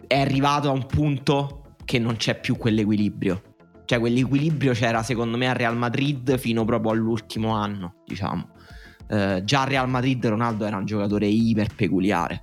[0.06, 3.56] è arrivato a un punto che non c'è più quell'equilibrio.
[3.86, 8.50] Cioè, quell'equilibrio c'era secondo me a Real Madrid fino proprio all'ultimo anno, diciamo.
[9.14, 12.42] Eh, già a Real Madrid Ronaldo era un giocatore iper peculiare.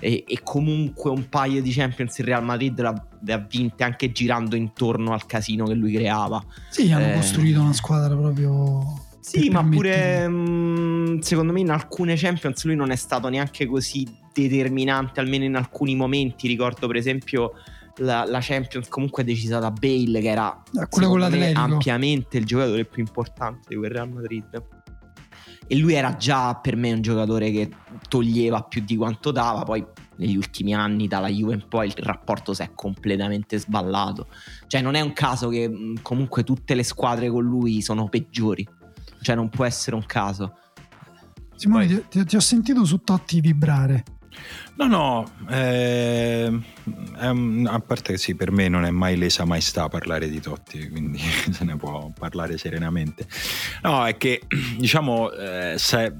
[0.00, 2.78] e, e, comunque un paio di Champions il Real Madrid
[3.22, 6.42] le ha vinte anche girando intorno al casino che lui creava.
[6.68, 9.06] Sì, hanno eh, costruito una squadra proprio...
[9.20, 13.66] Sì, ma pure mh, mm, secondo me in alcune Champions lui non è stato neanche
[13.66, 16.48] così determinante, almeno in alcuni momenti.
[16.48, 17.52] Ricordo per esempio
[17.96, 20.62] la, la Champions comunque decisa da Bale, che era
[21.28, 24.62] me, ampiamente il giocatore più importante di quel Real Madrid.
[25.72, 27.70] E lui era già per me un giocatore che
[28.08, 32.52] toglieva più di quanto dava, poi negli ultimi anni dalla Juve in poi il rapporto
[32.52, 34.26] si è completamente sballato.
[34.66, 38.66] Cioè non è un caso che comunque tutte le squadre con lui sono peggiori.
[39.22, 40.56] Cioè non può essere un caso.
[41.54, 42.04] Simone, poi...
[42.08, 44.02] ti, ti, ho sentito su Totti vibrare.
[44.76, 46.50] No, no, eh,
[47.18, 51.18] a parte che sì, per me non è mai lesa maestà parlare di Totti, quindi
[51.50, 53.26] se ne può parlare serenamente.
[53.82, 54.42] No, è che
[54.78, 56.16] diciamo, eh, se,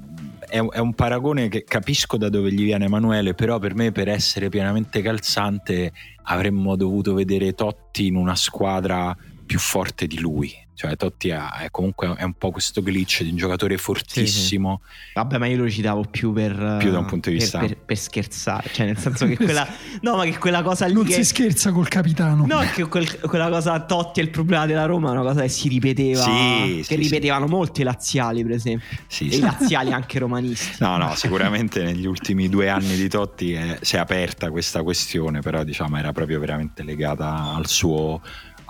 [0.47, 4.09] è, è, un paragone che capisco da dove gli viene Emanuele, però per me per
[4.09, 5.91] essere pienamente calzante
[6.23, 12.15] avremmo dovuto vedere Totti in una squadra più forte di lui cioè Totti è comunque
[12.15, 14.81] è un po' questo glitch di un giocatore fortissimo.
[14.83, 15.11] Sì, sì.
[15.13, 17.77] Vabbè, ma io lo citavo più per più da un punto di vista per, per,
[17.85, 19.67] per scherzare, cioè nel senso che quella
[20.01, 21.13] no, ma che quella cosa lì non che...
[21.13, 22.47] si scherza col capitano.
[22.47, 25.49] No, che quel, quella cosa Totti è il problema della Roma, è una cosa che
[25.49, 28.97] si ripeteva sì, che ripetevano molti laziali, per esempio.
[29.05, 30.77] Sì, e i laziali anche romanisti.
[30.79, 35.41] No, no, sicuramente negli ultimi due anni di Totti è, si è aperta questa questione,
[35.41, 38.19] però diciamo era proprio veramente legata al suo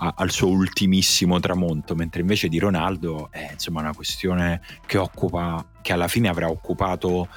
[0.02, 5.64] a, al suo ultimissimo tramonto, mentre invece di Ronaldo è insomma una questione che occupa,
[5.80, 7.28] che alla fine avrà occupato,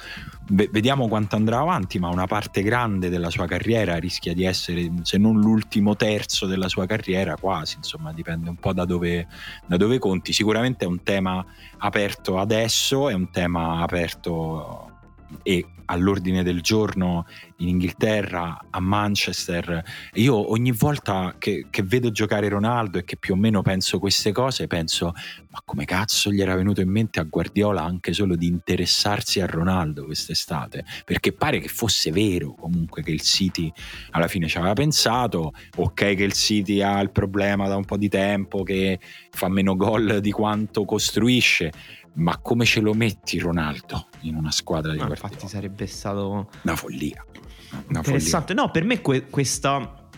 [0.48, 5.16] vediamo quanto andrà avanti, ma una parte grande della sua carriera rischia di essere, se
[5.16, 9.28] non l'ultimo terzo della sua carriera, quasi, insomma dipende un po' da dove,
[9.64, 10.32] da dove conti.
[10.32, 11.44] Sicuramente è un tema
[11.78, 14.95] aperto adesso, è un tema aperto
[15.42, 17.26] e all'ordine del giorno
[17.58, 19.82] in Inghilterra, a Manchester.
[20.14, 24.32] Io ogni volta che, che, vedo giocare Ronaldo e che più o meno penso queste
[24.32, 25.12] cose, penso:
[25.48, 29.46] ma come cazzo gli era venuto in mente a Guardiola anche solo di interessarsi a
[29.46, 30.84] Ronaldo quest'estate?
[31.04, 33.72] Perché pare che fosse vero comunque che il City
[34.10, 35.52] alla fine ci aveva pensato.
[35.76, 38.98] Ok, che il City ha il problema da un po' di tempo, che
[39.30, 41.72] fa meno gol di quanto costruisce
[42.16, 45.28] ma come ce lo metti Ronaldo in una squadra di Guardiola?
[45.28, 47.24] Infatti sarebbe stato una follia.
[47.88, 48.54] Una Interessante.
[48.54, 48.62] Follia.
[48.64, 50.08] No, per me que- questa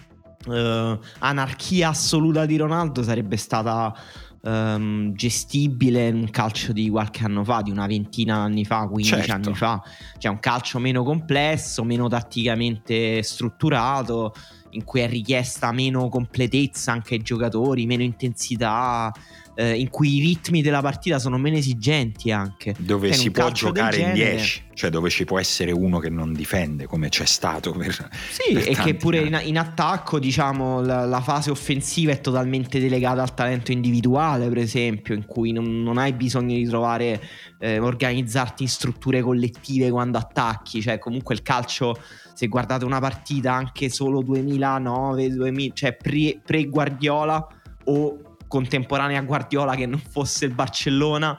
[0.46, 3.94] uh, anarchia assoluta di Ronaldo sarebbe stata
[4.42, 9.14] um, gestibile in un calcio di qualche anno fa, di una ventina anni fa, 15
[9.14, 9.32] certo.
[9.32, 9.82] anni fa.
[10.18, 14.34] Cioè un calcio meno complesso, meno tatticamente strutturato,
[14.70, 19.12] in cui è richiesta meno completezza anche ai giocatori, meno intensità
[19.58, 22.76] eh, in cui i ritmi della partita sono meno esigenti anche.
[22.78, 26.32] Dove cioè, si può giocare in 10, cioè dove ci può essere uno che non
[26.32, 31.04] difende come c'è stato per Sì, per e che pure in, in, attacco diciamo la,
[31.06, 35.98] la, fase offensiva è totalmente delegata al talento individuale per esempio, in cui non, non
[35.98, 37.20] hai bisogno di trovare,
[37.58, 42.00] eh, organizzarti in strutture collettive quando attacchi, cioè comunque il calcio
[42.32, 47.44] se guardate una partita anche solo 2009, 2000, cioè pre, pre-Guardiola
[47.86, 51.38] o contemporanea a Guardiola che non fosse il Barcellona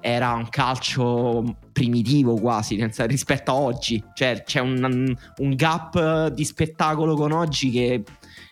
[0.00, 7.14] era un calcio primitivo quasi rispetto a oggi cioè c'è un, un, gap di spettacolo
[7.14, 8.02] con oggi che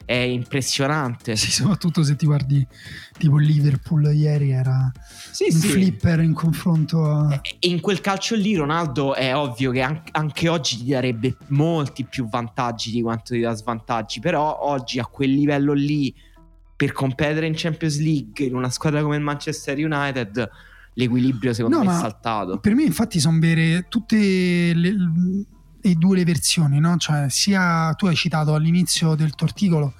[0.05, 2.66] è impressionante sì soprattutto se ti guardi
[3.18, 4.90] tipo Liverpool ieri era
[5.31, 5.68] sì, un sì.
[5.68, 10.79] flipper in confronto a e in quel calcio lì Ronaldo è ovvio che anche oggi
[10.79, 15.73] ti darebbe molti più vantaggi di quanto ti dà svantaggi però oggi a quel livello
[15.73, 16.14] lì
[16.79, 20.49] per competere in Champions League in una squadra come il Manchester United
[20.93, 22.59] l'equilibrio secondo no, me è saltato.
[22.59, 24.95] Per me infatti sono vere tutte le,
[25.81, 26.97] le due le versioni, no?
[26.97, 29.95] Cioè sia tu hai citato all'inizio del tuo articolo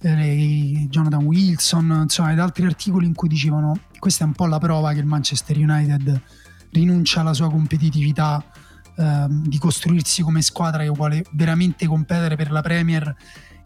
[0.00, 4.58] eh, Jonathan Wilson, insomma, ed altri articoli in cui dicevano questa è un po' la
[4.58, 6.20] prova che il Manchester United
[6.70, 8.44] rinuncia alla sua competitività
[8.96, 13.14] eh, di costruirsi come squadra che vuole veramente competere per la Premier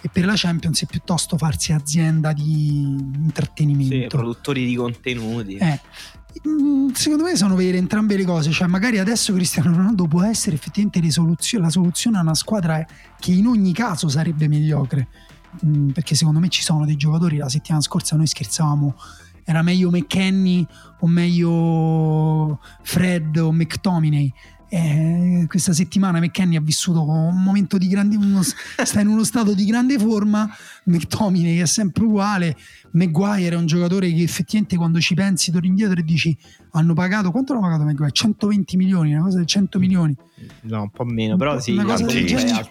[0.04, 3.94] e per la Champions è piuttosto farsi azienda di intrattenimento.
[3.94, 5.54] Sì, produttori di contenuti.
[5.54, 5.80] Eh.
[6.48, 10.56] Mm, secondo me sono vere entrambe le cose, cioè magari adesso Cristiano Ronaldo può essere
[10.56, 12.84] effettivamente soluzio- la soluzione a una squadra
[13.20, 15.06] che in ogni caso sarebbe mediocre,
[15.64, 18.96] mm, perché secondo me ci sono dei giocatori, la settimana scorsa noi scherzavamo,
[19.44, 20.66] era meglio McKenny
[21.00, 24.32] o meglio Fred o McTominay,
[24.74, 29.52] eh, questa settimana McKenny ha vissuto un momento di grande uno, sta in uno stato
[29.52, 30.48] di grande forma.
[30.84, 32.56] McTominay è sempre uguale
[32.92, 36.36] Maguire è un giocatore che effettivamente quando ci pensi torni indietro e dici
[36.72, 38.12] hanno pagato quanto hanno pagato Maguire?
[38.12, 40.14] 120 milioni, una cosa del 100 milioni
[40.62, 41.74] No, un po' meno, però sì,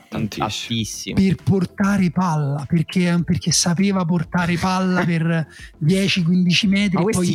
[0.09, 1.15] Tantissimo.
[1.15, 5.47] per portare palla perché, perché sapeva portare palla per
[5.83, 7.33] 10-15 metri Ma e questi poi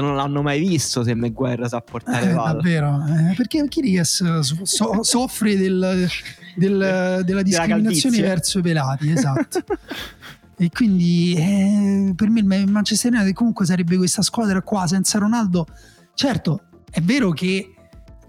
[0.00, 2.52] non l'hanno mai visto se Maguire sa portare Eh, palla.
[2.52, 6.06] davvero, eh, perché Kirikas so- so- soffre del-
[6.54, 8.22] del- della discriminazione calvizie.
[8.22, 9.64] verso i pelati, esatto.
[10.62, 15.66] e quindi eh, per me il Manchester United comunque sarebbe questa squadra qua senza Ronaldo.
[16.12, 17.74] Certo, è vero che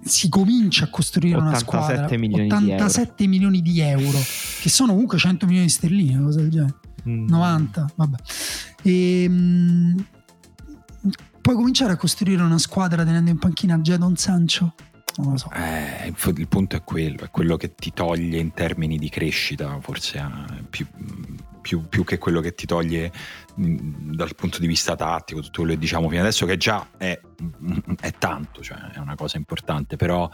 [0.01, 4.17] si comincia a costruire una 87 squadra milioni di 87 milioni di euro,
[4.61, 6.75] che sono comunque 100 milioni di sterline, una cosa del genere.
[7.09, 7.27] Mm.
[7.27, 8.17] 90, vabbè.
[8.81, 9.97] E, mm,
[11.41, 14.73] puoi cominciare a costruire una squadra tenendo in panchina Jadon Sancho?
[15.17, 15.51] Non lo so.
[15.51, 20.17] Eh, il punto è quello, è quello che ti toglie in termini di crescita, forse
[20.19, 20.87] eh, più,
[21.61, 23.11] più- più che quello che ti toglie
[23.55, 27.19] dal punto di vista tattico, tutto quello che diciamo fino adesso, che già è,
[27.99, 30.29] è tanto, cioè è una cosa importante, però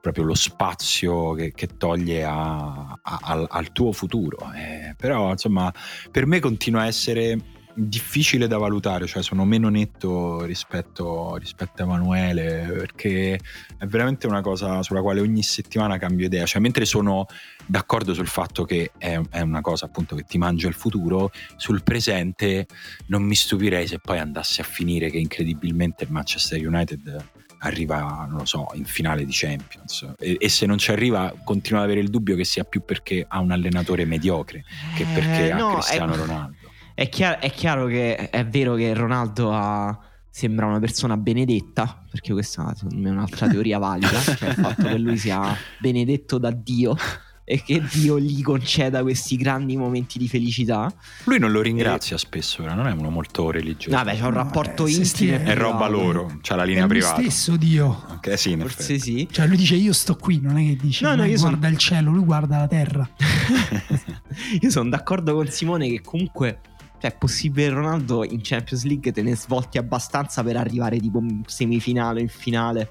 [0.00, 4.52] proprio lo spazio che, che toglie a- a- al, al tuo futuro.
[4.54, 5.72] Eh, però insomma,
[6.10, 7.38] per me continua a essere
[7.74, 13.34] difficile da valutare, cioè sono meno netto rispetto, rispetto a Emanuele, perché
[13.78, 17.26] è veramente una cosa sulla quale ogni settimana cambio idea, cioè mentre sono
[17.66, 21.82] d'accordo sul fatto che è, è una cosa appunto che ti mangia il futuro, sul
[21.82, 22.66] presente
[23.06, 27.24] non mi stupirei se poi andasse a finire che incredibilmente il Manchester United
[27.64, 31.78] arriva, non lo so, in finale di Champions e, e se non ci arriva continuo
[31.80, 34.64] ad avere il dubbio che sia più perché ha un allenatore mediocre
[34.96, 36.56] che perché Eh, no, ha Cristiano è- Ronaldo.
[36.94, 39.98] È chiaro, è chiaro che è vero che Ronaldo ha-
[40.30, 44.82] sembra una persona benedetta, perché questa secondo me è un'altra teoria valida, cioè il fatto
[44.84, 46.96] che lui sia benedetto da Dio
[47.44, 50.90] e che Dio gli conceda questi grandi momenti di felicità.
[51.24, 53.96] Lui non lo ringrazia spesso, però non è uno molto religioso.
[53.96, 55.36] Vabbè, c'è un rapporto se intimo.
[55.36, 57.20] e è roba loro, c'ha la È linea lui privata.
[57.20, 58.04] stesso Dio.
[58.10, 59.00] Ok, sì, Forse effetti.
[59.00, 59.28] sì.
[59.30, 61.56] Cioè lui dice io sto qui, non è che dice No, no, "Ma io guarda
[61.58, 63.10] sono- il cielo, lui guarda la terra.
[64.60, 66.60] Io sono d'accordo con Simone che comunque
[67.02, 71.18] cioè, è possibile che Ronaldo in Champions League te ne svolti abbastanza per arrivare tipo
[71.18, 72.88] in semifinale, in finale.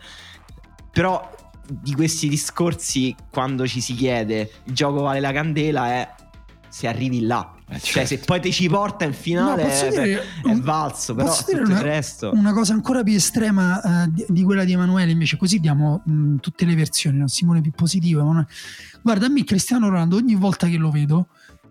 [0.91, 1.29] Però
[1.69, 6.09] di questi discorsi, quando ci si chiede il gioco vale la candela, è
[6.67, 7.53] se arrivi là.
[7.69, 8.25] Eh, Cioè, se certo.
[8.25, 11.15] poi ti ci porta in finale, No, è, dire è un- valso.
[11.15, 12.31] Però tutto il una- resto.
[12.33, 16.35] Una cosa ancora più estrema eh, di, di quella di Emanuele, invece, così diamo mh,
[16.37, 17.19] tutte le versioni.
[17.19, 17.27] No?
[17.29, 18.19] Simone più positivo.
[18.19, 18.47] Emanuele-
[19.01, 21.27] Guarda, a me Cristiano Ronaldo, ogni volta che lo vedo,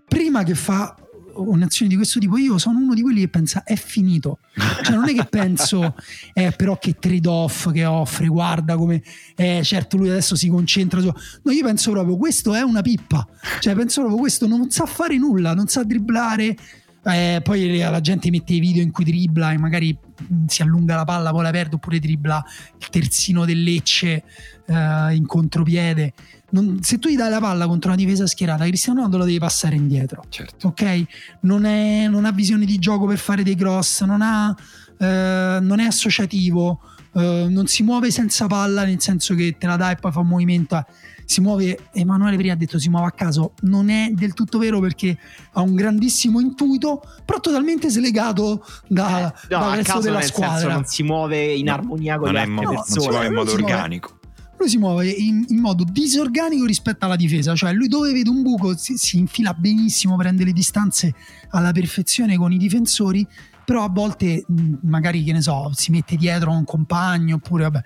[0.08, 0.94] prima che fa
[1.34, 4.38] un'azione di questo tipo, io sono uno di quelli che pensa è finito.
[4.82, 5.94] Cioè, non è che penso,
[6.32, 9.02] eh, però che trade-off che offre, guarda come,
[9.36, 11.12] eh, certo, lui adesso si concentra su.
[11.42, 13.26] No, io penso proprio, questo è una pippa.
[13.60, 16.56] Cioè, penso proprio, questo non sa fare nulla, non sa dribblare.
[17.02, 20.96] Eh, poi la gente mette i video in cui dribbla e magari mh, si allunga
[20.96, 22.44] la palla, poi la perde, oppure dribbla
[22.78, 24.22] il terzino del Lecce
[24.66, 26.12] eh, in contropiede.
[26.52, 29.38] Non- se tu gli dai la palla contro una difesa schierata, Cristiano Ronaldo la devi
[29.38, 30.68] passare indietro Certo.
[30.68, 31.04] ok?
[31.40, 34.54] Non, è- non ha visione di gioco per fare dei cross, non, ha,
[34.98, 36.80] eh, non è associativo,
[37.14, 40.20] eh, non si muove senza palla, nel senso che te la dai e poi fa
[40.20, 40.84] un movimento.
[41.24, 44.80] Si muove, Emanuele prima ha detto si muove a caso, non è del tutto vero
[44.80, 45.16] perché
[45.52, 50.24] ha un grandissimo intuito, però totalmente slegato da, Eh, no, dal resto caso della nel
[50.26, 50.72] senso squadra.
[50.74, 53.10] non si muove in No, armonia con Non, le altre modo, non si persone.
[53.12, 54.18] muove in modo organico.
[54.60, 58.42] Lui si muove in, in modo disorganico rispetto alla difesa, cioè lui dove vede un
[58.42, 61.14] buco si, si infila benissimo, prende le distanze
[61.50, 63.26] alla perfezione con i difensori,
[63.64, 64.44] però a volte
[64.82, 67.84] magari che ne so, si mette dietro a un compagno oppure vabbè.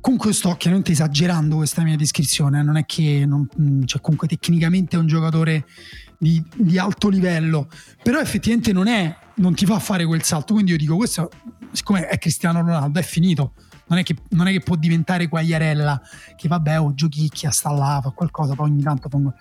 [0.00, 3.48] Comunque sto chiaramente esagerando questa mia descrizione, non è che non,
[3.86, 5.64] cioè comunque tecnicamente è un giocatore
[6.18, 7.68] di, di alto livello,
[8.02, 11.30] però effettivamente non è, non ti fa fare quel salto, quindi io dico questo,
[11.72, 13.54] siccome è Cristiano Ronaldo, è finito,
[13.86, 16.00] non è che, non è che può diventare Quagliarella
[16.36, 19.34] che vabbè o giochicchia sta là fa qualcosa poi ogni tanto pongo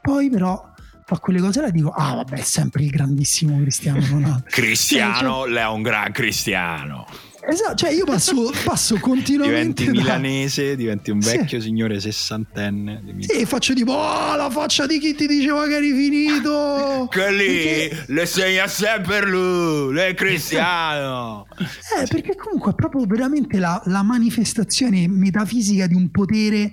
[0.00, 0.72] poi però
[1.04, 5.44] fa quelle cose là e dico ah vabbè è sempre il grandissimo Cristiano Ronaldo Cristiano,
[5.44, 7.06] lei è un gran cristiano.
[7.50, 11.36] Esatto cioè io passo, passo continuamente Diventi da- milanese, diventi un Sì.
[11.36, 13.02] vecchio signore sessantenne.
[13.20, 17.46] sì, faccio tipo oh la faccia di chi ti diceva che eri finito Che lì
[17.46, 21.46] Perché- le segna sempre lui, lei è cristiano.
[21.58, 26.72] Eh, perché comunque è proprio veramente la, la manifestazione metafisica di un potere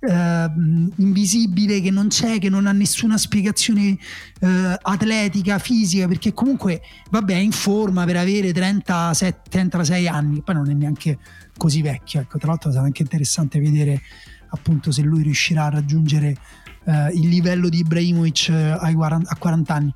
[0.00, 0.50] eh,
[0.96, 3.98] invisibile che non c'è, che non ha nessuna spiegazione
[4.40, 6.80] eh, atletica, fisica, perché comunque
[7.10, 11.18] vabbè è in forma per avere 37, 36 anni, poi non è neanche
[11.56, 14.00] così vecchio, ecco, tra l'altro sarà anche interessante vedere
[14.50, 16.36] appunto se lui riuscirà a raggiungere
[16.84, 19.92] eh, il livello di Ibrahimovic eh, ai 40 a 40 anni.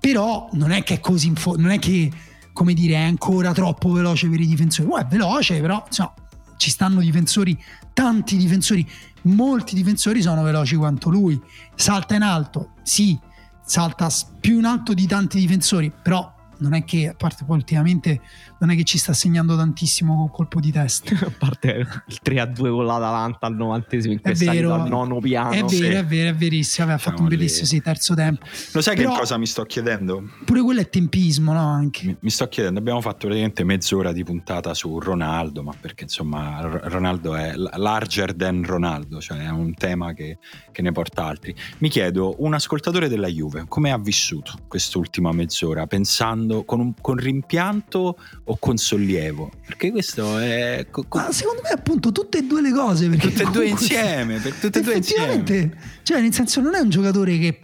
[0.00, 2.10] però non è che è così, info- non è che
[2.52, 6.14] come dire è ancora troppo veloce per i difensori, oh, è veloce però insomma,
[6.56, 7.60] ci stanno difensori,
[7.92, 8.88] tanti difensori,
[9.22, 11.40] molti difensori sono veloci quanto lui,
[11.74, 13.18] salta in alto, sì,
[13.64, 14.08] salta
[14.40, 18.20] più in alto di tanti difensori, però non è che, a parte poi ultimamente,
[18.64, 21.14] non è che ci sta segnando tantissimo col colpo di testa.
[21.24, 25.52] a parte il 3-2 con l'Atalanta al 90 in questa vero, al nono piano.
[25.52, 25.84] È vero, sì.
[25.84, 26.86] è vero, è verissimo.
[26.86, 28.46] Aveva fatto un bellissimo sì, terzo tempo.
[28.72, 30.30] Lo sai Però, che cosa mi sto chiedendo?
[30.44, 31.66] Pure quello è tempismo, no?
[31.66, 32.06] Anche.
[32.06, 36.60] Mi, mi, sto chiedendo, abbiamo fatto praticamente mezz'ora di puntata su Ronaldo, ma perché insomma
[36.84, 40.38] Ronaldo è larger than Ronaldo, cioè è un tema che,
[40.72, 41.54] che ne porta altri.
[41.78, 45.86] Mi chiedo, un ascoltatore della Juve, come ha vissuto quest'ultima mezz'ora?
[45.86, 49.50] Pensando con, un, con rimpianto o con sollievo?
[49.66, 50.86] Perché questo è...
[50.90, 53.08] Co- Ma secondo me appunto tutte e due le cose.
[53.08, 55.76] Perché tutte e due insieme, per tutte e due insieme.
[56.02, 57.60] Cioè nel senso non è un giocatore che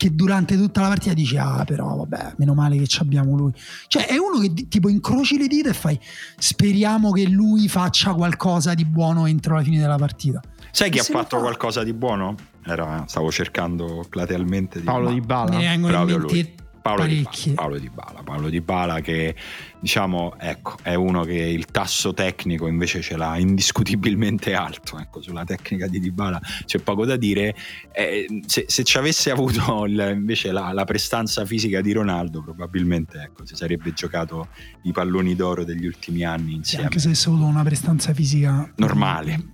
[0.00, 3.52] che durante tutta la partita dici ah però vabbè meno male che abbiamo lui
[3.86, 6.00] cioè è uno che tipo incroci le dita e fai
[6.38, 11.02] speriamo che lui faccia qualcosa di buono entro la fine della partita sai chi ha
[11.02, 11.42] fatto fa...
[11.42, 12.34] qualcosa di buono?
[12.64, 17.22] Era, stavo cercando platealmente di Paolo Di Bala me ne vengono in mente Paolo Di,
[17.22, 19.34] Bala, Paolo Di Bala, Paolo Di Bala che
[19.80, 25.44] diciamo ecco, è uno che il tasso tecnico invece ce l'ha indiscutibilmente alto ecco, sulla
[25.44, 27.54] tecnica di Di Bala c'è poco da dire.
[27.92, 33.20] Eh, se, se, ci avesse avuto il, invece la, la, prestanza fisica di Ronaldo probabilmente
[33.20, 34.48] ecco, si sarebbe giocato
[34.82, 36.84] i palloni d'oro degli ultimi anni insieme.
[36.84, 39.44] anche se avesse avuto una prestanza fisica normale.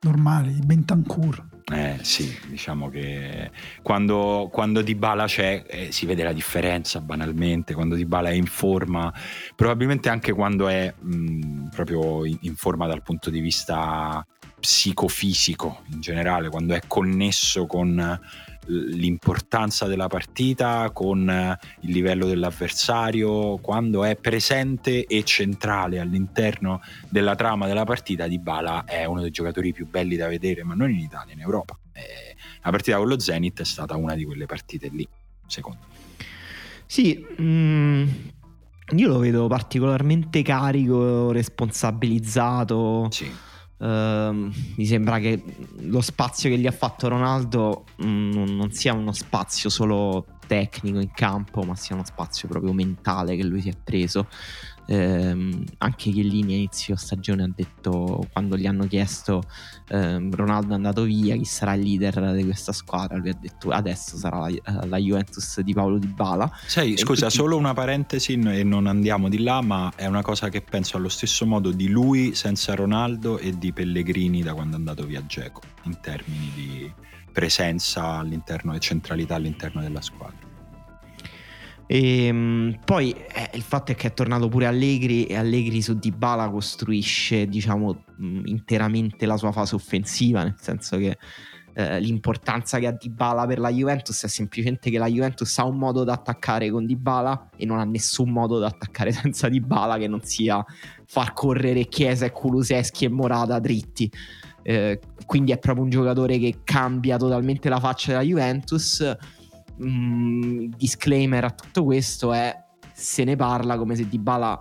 [0.00, 3.50] normale, Bentancur eh, sì, diciamo che
[3.80, 9.12] quando, quando Dybala c'è eh, si vede la differenza banalmente, quando Dybala è in forma,
[9.56, 14.24] probabilmente anche quando è mh, proprio in, in forma dal punto di vista
[14.60, 18.20] psicofisico in generale, quando è connesso con
[18.66, 27.34] l'importanza della partita con eh, il livello dell'avversario, quando è presente e centrale all'interno della
[27.34, 30.90] trama della partita, Di Bala è uno dei giocatori più belli da vedere, ma non
[30.90, 31.78] in Italia, in Europa.
[31.92, 35.06] Eh, la partita con lo Zenit è stata una di quelle partite lì,
[35.46, 35.92] secondo me.
[36.86, 38.08] Sì, mm,
[38.96, 43.08] io lo vedo particolarmente carico, responsabilizzato.
[43.10, 43.52] Sì
[43.84, 45.44] Uh, mi sembra che
[45.80, 51.00] lo spazio che gli ha fatto Ronaldo mh, mm, non sia uno spazio solo tecnico
[51.00, 54.26] in campo, ma sia uno spazio proprio mentale che lui si è preso
[54.86, 59.42] ehm, anche Chiellini a inizio stagione ha detto quando gli hanno chiesto
[59.88, 63.16] ehm, Ronaldo è andato via chi sarà il leader di questa squadra?
[63.16, 67.26] Lui ha detto adesso sarà la, eh, la Juventus di Paolo Di Bala sai scusa
[67.26, 67.38] tutti...
[67.38, 71.08] solo una parentesi e non andiamo di là ma è una cosa che penso allo
[71.08, 75.60] stesso modo di lui senza Ronaldo e di Pellegrini da quando è andato via Geco
[75.84, 76.92] in termini di
[77.32, 80.43] presenza all'interno e centralità all'interno della squadra
[81.86, 85.98] e, ehm, poi eh, il fatto è che è tornato pure Allegri e Allegri su
[85.98, 88.04] Dybala costruisce diciamo
[88.44, 91.18] interamente la sua fase offensiva nel senso che
[91.76, 95.76] eh, l'importanza che ha Dybala per la Juventus è semplicemente che la Juventus ha un
[95.76, 100.06] modo da attaccare con Dybala e non ha nessun modo da attaccare senza Dybala che
[100.06, 100.64] non sia
[101.06, 104.10] far correre Chiesa e Kuluseschi e Morata dritti.
[104.62, 109.16] Eh, quindi è proprio un giocatore che cambia totalmente la faccia della Juventus
[109.82, 114.60] mm, disclaimer a tutto questo è se ne parla come se Dybala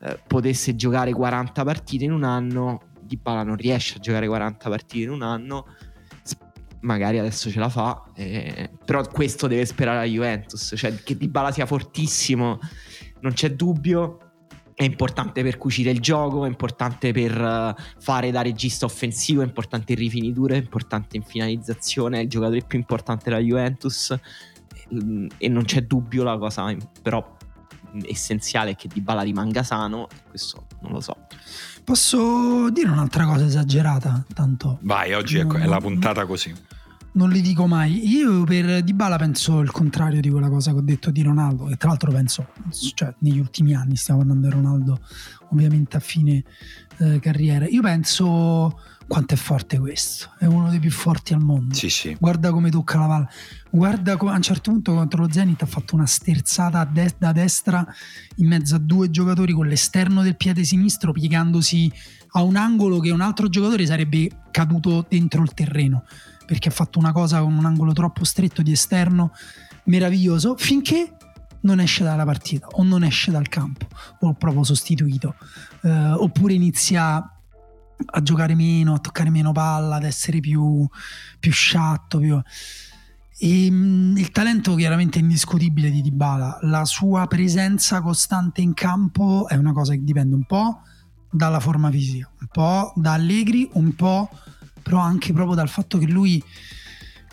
[0.00, 2.80] eh, potesse giocare 40 partite in un anno.
[3.00, 5.66] Dybala non riesce a giocare 40 partite in un anno.
[6.80, 10.74] Magari adesso ce la fa eh, però questo deve sperare la Juventus.
[10.76, 12.58] Cioè che Dybala sia fortissimo
[13.20, 14.18] non c'è dubbio.
[14.74, 19.44] È importante per cucire il gioco, è importante per uh, fare da regista offensivo, è
[19.44, 24.18] importante in rifinitura, è importante in finalizzazione, è il giocatore più importante della Juventus
[25.38, 27.36] e non c'è dubbio la cosa però
[28.02, 31.16] essenziale è che Dybala rimanga sano questo non lo so.
[31.84, 34.24] Posso dire un'altra cosa esagerata?
[34.34, 36.54] Tanto vai oggi ecco, è la puntata così.
[37.14, 38.08] Non li dico mai.
[38.08, 41.76] Io per Dybala penso il contrario di quella cosa che ho detto di Ronaldo e
[41.76, 42.48] tra l'altro penso
[42.94, 45.00] cioè negli ultimi anni stiamo parlando di Ronaldo
[45.50, 46.42] ovviamente a fine
[46.98, 47.66] eh, carriera.
[47.68, 50.30] Io penso quanto è forte questo.
[50.38, 51.74] È uno dei più forti al mondo.
[51.74, 52.16] Sì, sì.
[52.18, 53.28] Guarda come tocca la palla.
[53.70, 57.32] Guarda come a un certo punto contro lo Zenit ha fatto una sterzata de- da
[57.32, 57.86] destra
[58.36, 61.90] in mezzo a due giocatori con l'esterno del piede sinistro piegandosi
[62.34, 66.04] a un angolo che un altro giocatore sarebbe caduto dentro il terreno
[66.46, 69.32] perché ha fatto una cosa con un angolo troppo stretto di esterno
[69.84, 71.16] meraviglioso finché
[71.60, 73.86] non esce dalla partita o non esce dal campo
[74.20, 75.34] o proprio sostituito
[75.82, 77.24] eh, oppure inizia
[78.04, 80.86] a giocare meno, a toccare meno palla, ad essere più,
[81.38, 82.18] più sciatto.
[82.18, 82.40] Più...
[83.38, 89.48] E, mh, il talento chiaramente è indiscutibile di Dybala, la sua presenza costante in campo
[89.48, 90.82] è una cosa che dipende un po'
[91.30, 94.28] dalla forma fisica, un po' da Allegri, un po'
[94.82, 96.42] però anche proprio dal fatto che lui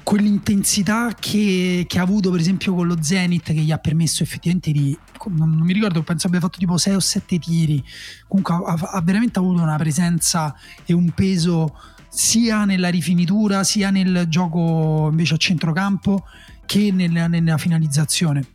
[0.10, 4.72] quell'intensità che, che, ha avuto per esempio con lo Zenith che gli ha permesso effettivamente
[4.72, 4.98] di
[5.28, 7.84] non, mi ricordo penso abbia fatto tipo 6 o 7 tiri.
[8.28, 11.78] Comunque ha, ha, veramente avuto una presenza e un peso
[12.10, 16.26] sia nella rifinitura sia nel gioco invece a centrocampo
[16.66, 18.48] che nella, nella finalizzazione.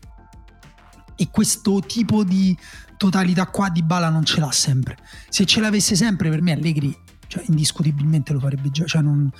[1.14, 2.58] E questo tipo di
[2.96, 4.96] totalità qua di Bala non ce l'ha sempre.
[5.28, 9.30] Se ce l'avesse sempre per me Allegri cioè, indiscutibilmente lo farebbe già, cioè non,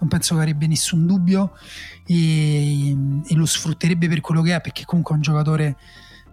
[0.00, 1.52] non, penso che avrebbe nessun dubbio
[2.06, 5.76] e, e, lo sfrutterebbe per quello che è, perché comunque è un giocatore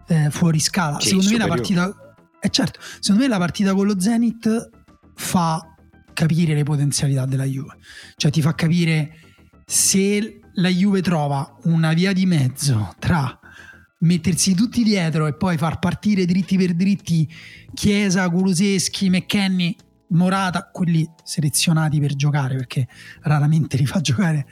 [0.07, 0.99] eh, fuori scala.
[0.99, 4.69] Sì, secondo me la partita, eh certo, secondo me la partita con lo Zenith
[5.15, 5.75] fa
[6.13, 7.77] capire le potenzialità della Juve,
[8.15, 9.19] cioè ti fa capire
[9.65, 13.39] se la Juve trova una via di mezzo tra
[13.99, 17.29] mettersi tutti dietro e poi far partire dritti per dritti
[17.73, 19.75] Chiesa, Kuluseschi, McKenny
[20.09, 22.87] Morata, quelli selezionati per giocare perché
[23.21, 24.47] raramente li fa giocare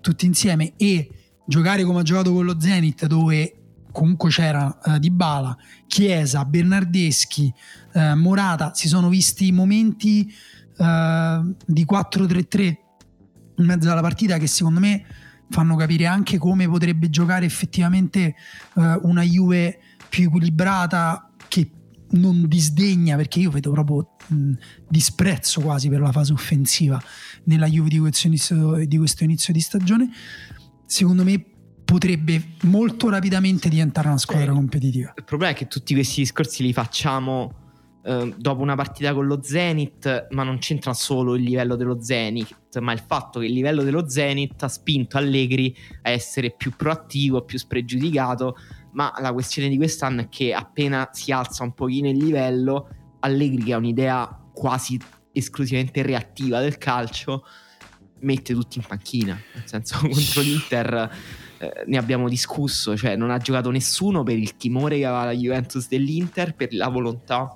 [0.00, 1.10] tutti insieme e
[1.46, 3.54] giocare come ha giocato con lo Zenit dove
[3.92, 5.56] comunque c'era uh, Dybala,
[5.86, 7.52] Chiesa, Bernardeschi,
[7.94, 10.32] uh, Morata, si sono visti momenti
[10.78, 12.76] uh, di 4-3-3
[13.56, 15.04] in mezzo alla partita che secondo me
[15.50, 18.36] fanno capire anche come potrebbe giocare effettivamente
[18.74, 21.68] una Juve più equilibrata che
[22.12, 24.52] non disdegna perché io vedo proprio mh,
[24.88, 27.00] disprezzo quasi per la fase offensiva
[27.44, 30.10] nella Juve di questo, inizio, di questo inizio di stagione.
[30.86, 31.44] Secondo me
[31.84, 35.12] potrebbe molto rapidamente diventare una squadra eh, competitiva.
[35.16, 37.60] il problema è che tutti questi discorsi li facciamo
[38.04, 42.78] eh, dopo una partita con lo Zenith ma non c'entra solo il livello dello Zenith
[42.80, 47.44] ma il fatto che il livello dello Zenith ha spinto Allegri a essere più proattivo
[47.44, 48.56] più spregiudicato
[48.92, 52.88] ma la questione di quest'anno è che appena si alza un pochino il livello,
[53.20, 54.98] Allegri che ha un'idea quasi
[55.32, 57.44] esclusivamente reattiva del calcio,
[58.20, 61.10] mette tutti in panchina, nel senso contro l'Inter
[61.58, 65.32] eh, ne abbiamo discusso, cioè non ha giocato nessuno per il timore che aveva la
[65.32, 67.54] Juventus dell'Inter, per la volontà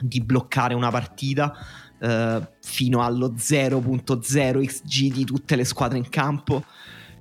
[0.00, 1.52] di bloccare una partita
[1.98, 6.64] eh, fino allo 0.0 xg di tutte le squadre in campo.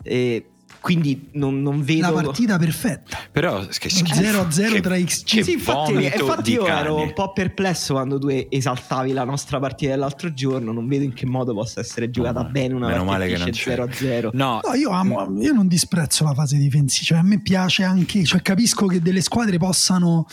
[0.03, 0.51] E
[0.81, 3.17] quindi non, non, vedo la partita perfetta.
[3.31, 6.79] Però che 0-0 tra XG sì, infatti, infatti io cane.
[6.79, 10.71] ero un po' perplesso quando tu esaltavi la nostra partita dell'altro giorno.
[10.71, 13.75] Non vedo in che modo possa essere giocata no, bene una meno partita male che
[13.75, 14.59] non 0-0 no.
[14.63, 17.05] no io, amo, io non disprezzo la fase difensiva.
[17.09, 20.27] Cioè a me piace anche cioè capisco che delle squadre possano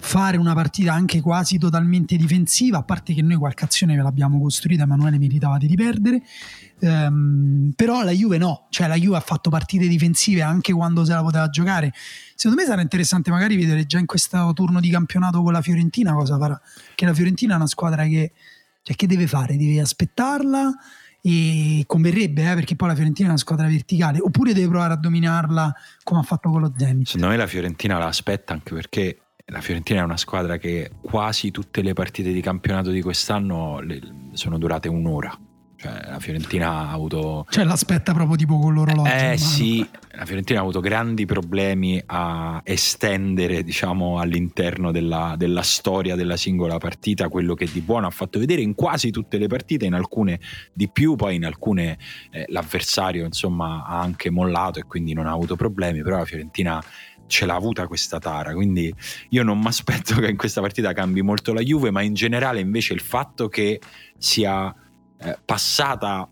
[0.00, 4.40] fare una partita anche quasi totalmente difensiva, a parte che noi qualche azione ve l'abbiamo
[4.40, 6.22] costruita, Emanuele meritavate di perdere,
[6.80, 11.12] um, però la Juve no, cioè la Juve ha fatto partite difensive anche quando se
[11.12, 11.92] la poteva giocare.
[12.34, 16.12] Secondo me sarà interessante magari vedere già in questo turno di campionato con la Fiorentina
[16.14, 16.60] cosa farà,
[16.94, 18.32] che la Fiorentina è una squadra che,
[18.82, 20.72] cioè, che deve fare, deve aspettarla
[21.22, 24.96] e converrebbe eh, perché poi la Fiorentina è una squadra verticale oppure deve provare a
[24.96, 27.06] dominarla come ha fatto con lo Zenit.
[27.06, 29.18] Secondo me la Fiorentina la aspetta anche perché
[29.50, 33.80] la Fiorentina è una squadra che quasi tutte le partite di campionato di quest'anno
[34.32, 35.36] sono durate un'ora.
[35.80, 37.46] Cioè, la Fiorentina ha avuto.
[37.48, 39.10] Cioè, l'aspetta proprio tipo con l'orologio.
[39.10, 46.16] Eh sì, la Fiorentina ha avuto grandi problemi a estendere, diciamo, all'interno della, della, storia
[46.16, 49.86] della singola partita quello che di buono ha fatto vedere in quasi tutte le partite,
[49.86, 50.38] in alcune
[50.74, 51.96] di più, poi in alcune
[52.30, 56.02] eh, l'avversario, insomma, ha anche mollato e quindi non ha avuto problemi.
[56.02, 56.84] Però la Fiorentina
[57.30, 58.92] ce l'ha avuta questa tara, quindi
[59.30, 62.60] io non mi aspetto che in questa partita cambi molto la Juve, ma in generale
[62.60, 63.80] invece il fatto che
[64.18, 64.74] sia
[65.18, 66.28] eh, passata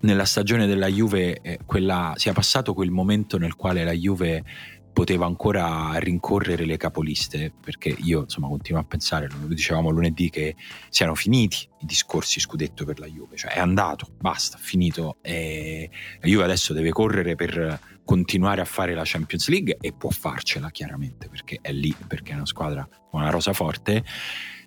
[0.00, 4.44] nella stagione della Juve, eh, quella, sia passato quel momento nel quale la Juve
[4.92, 10.56] poteva ancora rincorrere le capoliste, perché io insomma continuo a pensare, lo dicevamo lunedì, che
[10.88, 15.88] siano finiti i discorsi scudetto per la Juve, cioè è andato, basta, finito, e
[16.20, 20.70] la Juve adesso deve correre per continuare a fare la Champions League e può farcela
[20.70, 24.02] chiaramente perché è lì, perché è una squadra con una rosa forte.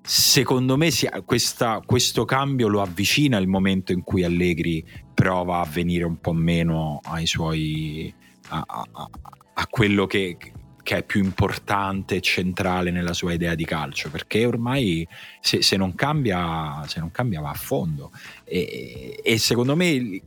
[0.00, 0.90] Secondo me
[1.24, 6.32] questa, questo cambio lo avvicina il momento in cui Allegri prova a venire un po'
[6.32, 8.14] meno ai suoi
[8.50, 9.10] a, a,
[9.54, 10.36] a quello che,
[10.80, 15.04] che è più importante e centrale nella sua idea di calcio perché ormai
[15.40, 18.12] se, se, non, cambia, se non cambia va a fondo
[18.44, 20.20] e, e, secondo me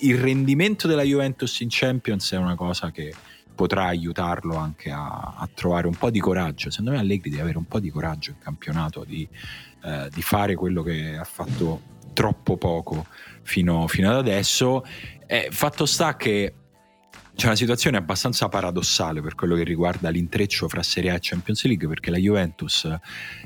[0.00, 3.14] il, rendimento della Juventus in Champions è una cosa che
[3.54, 6.70] potrà aiutarlo anche a, a, trovare un po' di coraggio.
[6.70, 9.28] Secondo me Allegri deve avere un po' di coraggio in campionato di,
[9.84, 11.82] eh, di fare quello che ha fatto
[12.12, 13.06] troppo poco
[13.42, 14.84] fino, fino ad adesso.
[15.26, 16.54] Eh, fatto sta che
[17.40, 21.64] c'è una situazione abbastanza paradossale per quello che riguarda l'intreccio fra Serie A e Champions
[21.64, 22.86] League perché la Juventus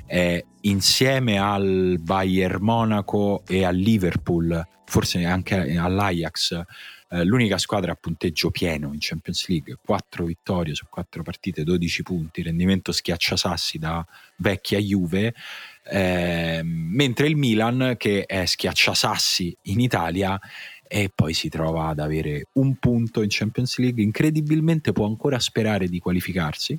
[0.04, 6.64] è insieme al Bayern Monaco e al Liverpool, forse anche all'Ajax,
[7.10, 12.02] eh, l'unica squadra a punteggio pieno in Champions League, 4 vittorie su 4 partite, 12
[12.02, 14.04] punti, rendimento schiacciasassi da
[14.38, 15.32] vecchia Juve,
[15.84, 20.40] eh, mentre il Milan che è schiacciasassi in Italia
[20.94, 25.88] e poi si trova ad avere un punto in Champions League, incredibilmente può ancora sperare
[25.88, 26.78] di qualificarsi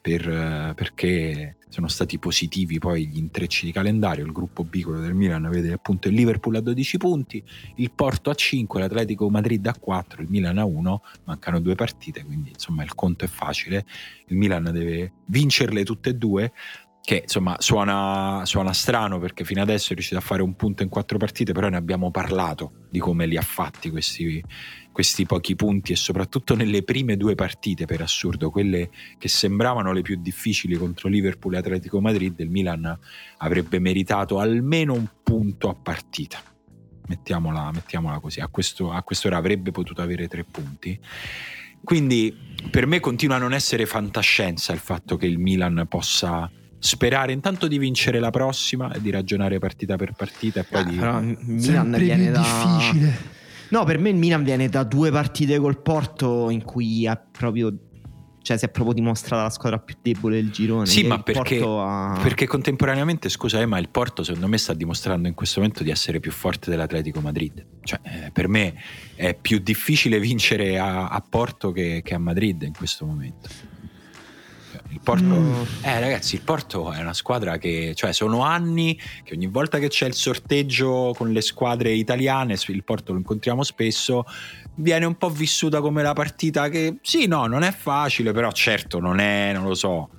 [0.00, 4.24] per, eh, perché sono stati positivi poi gli intrecci di calendario.
[4.24, 7.44] Il gruppo B, quello del Milan, vede appunto il Liverpool a 12 punti,
[7.76, 11.02] il Porto a 5, l'Atletico Madrid a 4, il Milan a 1.
[11.24, 13.84] Mancano due partite, quindi insomma il conto è facile.
[14.28, 16.52] Il Milan deve vincerle tutte e due.
[17.02, 20.88] Che insomma suona, suona strano perché fino adesso è riuscito a fare un punto in
[20.88, 24.44] quattro partite, però ne abbiamo parlato di come li ha fatti questi,
[24.92, 30.02] questi pochi punti e soprattutto nelle prime due partite per assurdo, quelle che sembravano le
[30.02, 32.98] più difficili contro Liverpool e Atletico Madrid, il Milan
[33.38, 36.40] avrebbe meritato almeno un punto a partita.
[37.06, 40.98] Mettiamola, mettiamola così, a, questo, a quest'ora avrebbe potuto avere tre punti.
[41.82, 42.36] Quindi
[42.70, 47.68] per me continua a non essere fantascienza il fatto che il Milan possa sperare intanto
[47.68, 50.96] di vincere la prossima e di ragionare partita per partita e poi ah, di...
[50.96, 52.40] Però Milan viene da...
[52.40, 53.38] difficile
[53.70, 57.72] No, per me il Milan viene da due partite col Porto in cui ha proprio
[58.42, 60.86] cioè si è proprio dimostrata la squadra più debole del girone.
[60.86, 62.18] Sì, ma perché, ha...
[62.22, 65.90] perché, contemporaneamente, scusa, eh, ma il Porto secondo me sta dimostrando in questo momento di
[65.90, 67.64] essere più forte dell'Atletico Madrid.
[67.82, 68.74] Cioè, eh, per me
[69.14, 73.48] è più difficile vincere a, a Porto che, che, a Madrid in questo momento.
[75.00, 75.62] Il Porto, mm.
[75.80, 79.88] eh, ragazzi, il Porto è una squadra che, cioè, sono anni che ogni volta che
[79.88, 84.26] c'è il sorteggio con le squadre italiane, il Porto lo incontriamo spesso,
[84.74, 89.00] viene un po' vissuta come la partita che, sì, no, non è facile, però certo
[89.00, 90.10] non è, non lo so,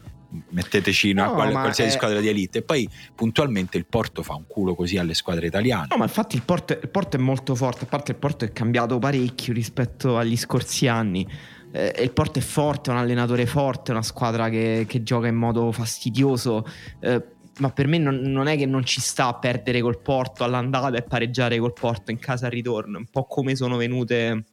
[0.49, 1.93] metteteci no, a qual- qualsiasi è...
[1.93, 2.57] squadra di elite.
[2.57, 5.87] E poi puntualmente il Porto fa un culo così alle squadre italiane.
[5.91, 8.51] No ma infatti il Porto, il Porto è molto forte a parte il Porto è
[8.51, 11.27] cambiato parecchio rispetto agli scorsi anni
[11.71, 15.27] eh, il Porto è forte, è un allenatore forte, è una squadra che, che gioca
[15.27, 16.65] in modo fastidioso.
[16.99, 17.23] Eh,
[17.59, 20.97] ma per me non, non, è che non ci sta a perdere col Porto all'andata
[20.97, 22.97] e pareggiare col Porto in casa al ritorno.
[22.97, 24.45] Un po' come sono venute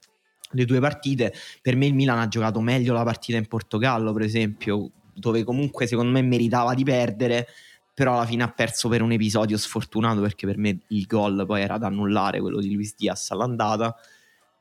[0.50, 1.32] le due partite.
[1.60, 5.86] Per me il Milan ha giocato meglio la partita in Portogallo, per esempio, dove comunque
[5.86, 7.48] secondo me meritava di perdere.
[7.94, 11.62] Però alla fine ha perso per un episodio sfortunato perché per me il gol poi
[11.62, 13.96] era da annullare, quello di Luis Diaz all'andata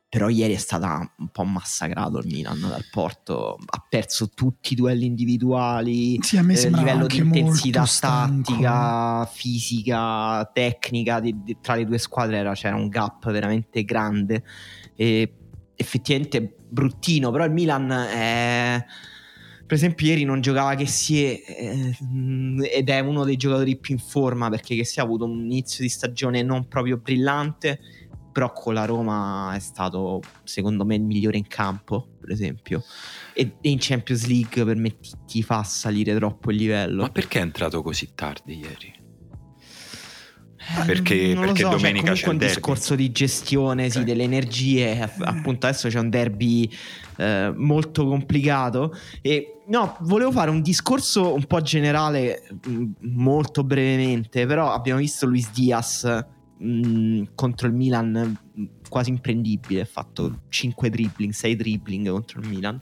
[0.09, 3.57] però ieri è stata un po' massacrato il Milan dal Porto.
[3.65, 10.49] Ha perso tutti i duelli individuali sì, a me eh, livello di intensità tattica fisica
[10.53, 14.43] tecnica di, di, tra le due squadre era, c'era un gap veramente grande.
[14.95, 15.33] E
[15.75, 18.83] effettivamente bruttino però il Milan è
[19.65, 21.95] per esempio ieri non giocava che si è eh,
[22.71, 25.83] ed è uno dei giocatori più in forma perché che si ha avuto un inizio
[25.83, 27.79] di stagione non proprio brillante
[28.37, 32.83] però con la Roma è stato secondo me il migliore in campo per esempio.
[33.33, 37.01] E, in Champions League per me ti, ti, fa salire troppo il livello.
[37.01, 38.93] Ma perché è entrato così tardi ieri?
[40.55, 45.01] Eh, perché, perché so, domenica c'è, c'è un discorso di gestione sì, delle energie.
[45.21, 46.71] Appunto adesso c'è un derby
[47.17, 48.95] eh, molto complicato.
[49.23, 52.47] E no volevo fare un discorso un po' generale
[52.99, 56.25] molto brevemente però abbiamo visto Luis Diaz
[56.63, 62.47] mm, contro il Milan mm, quasi imprendibile, ha fatto 5 dribbling, 6 dribbling contro il
[62.47, 62.81] Milan.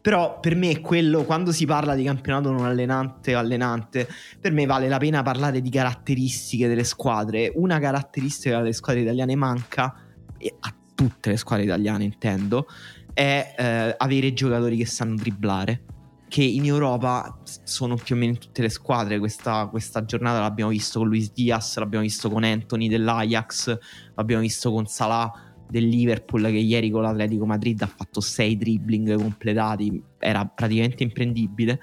[0.00, 4.08] Però per me quello, quando si parla di campionato non allenante o allenante,
[4.40, 7.52] per me vale la pena parlare di caratteristiche delle squadre.
[7.54, 12.66] Una caratteristica delle squadre italiane manca, a tutte le squadre italiane intendo,
[13.14, 15.84] è eh, avere giocatori che sanno dribblare
[16.32, 19.18] che in Europa sono più o meno in tutte le squadre.
[19.18, 23.76] Questa, questa, giornata l'abbiamo visto con Luis Diaz, l'abbiamo visto con Anthony dell'Ajax,
[24.14, 25.30] l'abbiamo visto con Salah
[25.68, 31.78] del Liverpool che ieri con l'Atletico Madrid ha fatto 6 dribbling completati, era praticamente imprendibile.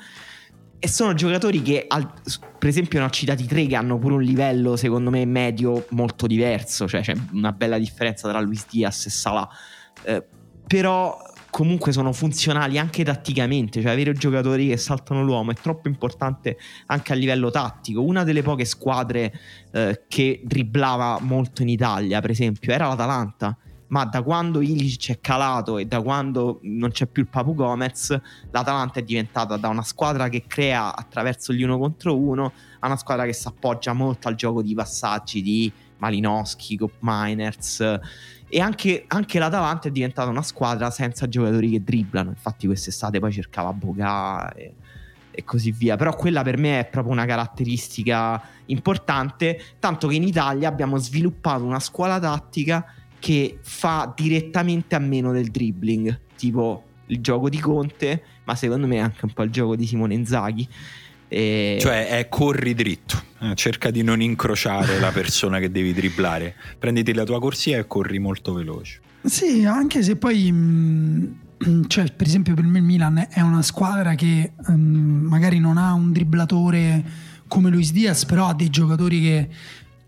[0.80, 2.12] E sono giocatori che, al,
[2.58, 6.26] per esempio, ne ho citati tre che hanno pure un livello, secondo me, medio molto
[6.26, 6.88] diverso.
[6.88, 9.47] Cioè, c'è una bella differenza tra Luis Diaz e Salah.
[10.02, 10.26] Eh,
[10.66, 16.58] però comunque sono funzionali anche tatticamente, cioè avere giocatori che saltano l'uomo è troppo importante
[16.88, 18.02] anche a livello tattico.
[18.02, 19.34] Una delle poche squadre
[19.72, 23.58] eh, che dribblava molto in Italia, per esempio, era l'Atalanta.
[23.88, 28.16] Ma da quando Ilic è calato e da quando non c'è più il Papu Gomez,
[28.52, 32.97] l'Atalanta è diventata da una squadra che crea attraverso gli uno contro uno a una
[32.97, 38.00] squadra che si appoggia molto al gioco di passaggi, di Malinowski, Cop Miners
[38.50, 42.30] e anche, anche l'Atalanta è diventata una squadra senza giocatori che dribblano.
[42.30, 44.74] Infatti, quest'estate poi cercava Boga e,
[45.30, 45.95] e, così via.
[45.95, 49.62] Però quella per me è proprio una caratteristica importante.
[49.78, 52.86] Tanto che in Italia abbiamo sviluppato una scuola tattica
[53.20, 59.00] che fa direttamente a meno del dribbling, tipo il gioco di Conte, ma secondo me
[59.00, 60.68] anche un po' il gioco di Simone Inzaghi.
[61.30, 61.78] E...
[61.80, 67.14] Cioè è corri dritto, eh, cerca di non incrociare la persona che devi dribblare, prenditi
[67.14, 69.00] la tua corsia e corri molto veloce.
[69.24, 74.16] Sì, anche se poi, mm, cioè, per esempio per me il Milan è una squadra
[74.16, 77.04] che um, magari non ha un dribblatore
[77.48, 79.50] come Luis Diaz, però ha dei giocatori che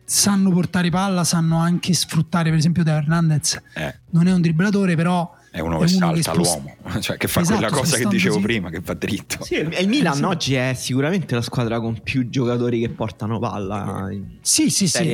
[0.03, 3.61] sanno portare palla, sanno anche sfruttare, per esempio Teo Hernandez.
[3.75, 3.95] Eh.
[4.11, 7.75] Non è un dribblatore, però è uno che salta l'uomo, cioè che fa esatto, quella
[7.75, 8.41] cosa che dicevo sì.
[8.41, 9.43] prima, che va dritto.
[9.43, 10.23] Sì, il Milan sì.
[10.23, 14.07] oggi è sicuramente la squadra con più giocatori che portano palla.
[14.39, 15.13] sì, sì, sì.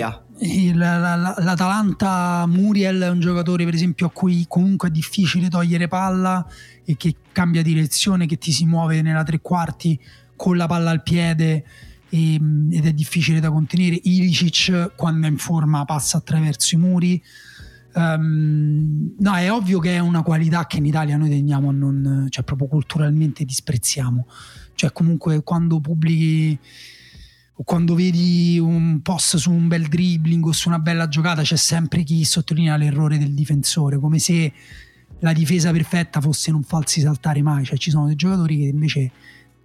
[0.75, 6.45] L'Atalanta Muriel è un giocatore, per esempio, a cui comunque è difficile togliere palla
[6.85, 9.99] e che cambia direzione, che ti si muove nella tre quarti
[10.35, 11.65] con la palla al piede
[12.09, 13.99] e, ed è difficile da contenere.
[14.03, 17.23] Ilicic, quando è in forma, passa attraverso i muri.
[17.97, 22.27] Um, no, è ovvio che è una qualità che in Italia noi tendiamo a non,
[22.29, 24.27] cioè proprio culturalmente disprezziamo.
[24.75, 26.59] Cioè, comunque, quando pubblichi
[27.59, 31.55] o quando vedi un post su un bel dribbling o su una bella giocata, c'è
[31.55, 34.53] sempre chi sottolinea l'errore del difensore, come se
[35.21, 37.65] la difesa perfetta fosse non farsi saltare mai.
[37.65, 39.11] Cioè, ci sono dei giocatori che invece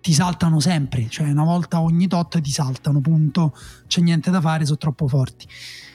[0.01, 3.55] ti saltano sempre, cioè una volta ogni tot ti saltano, punto.
[3.87, 5.47] C'è niente da fare, sono troppo forti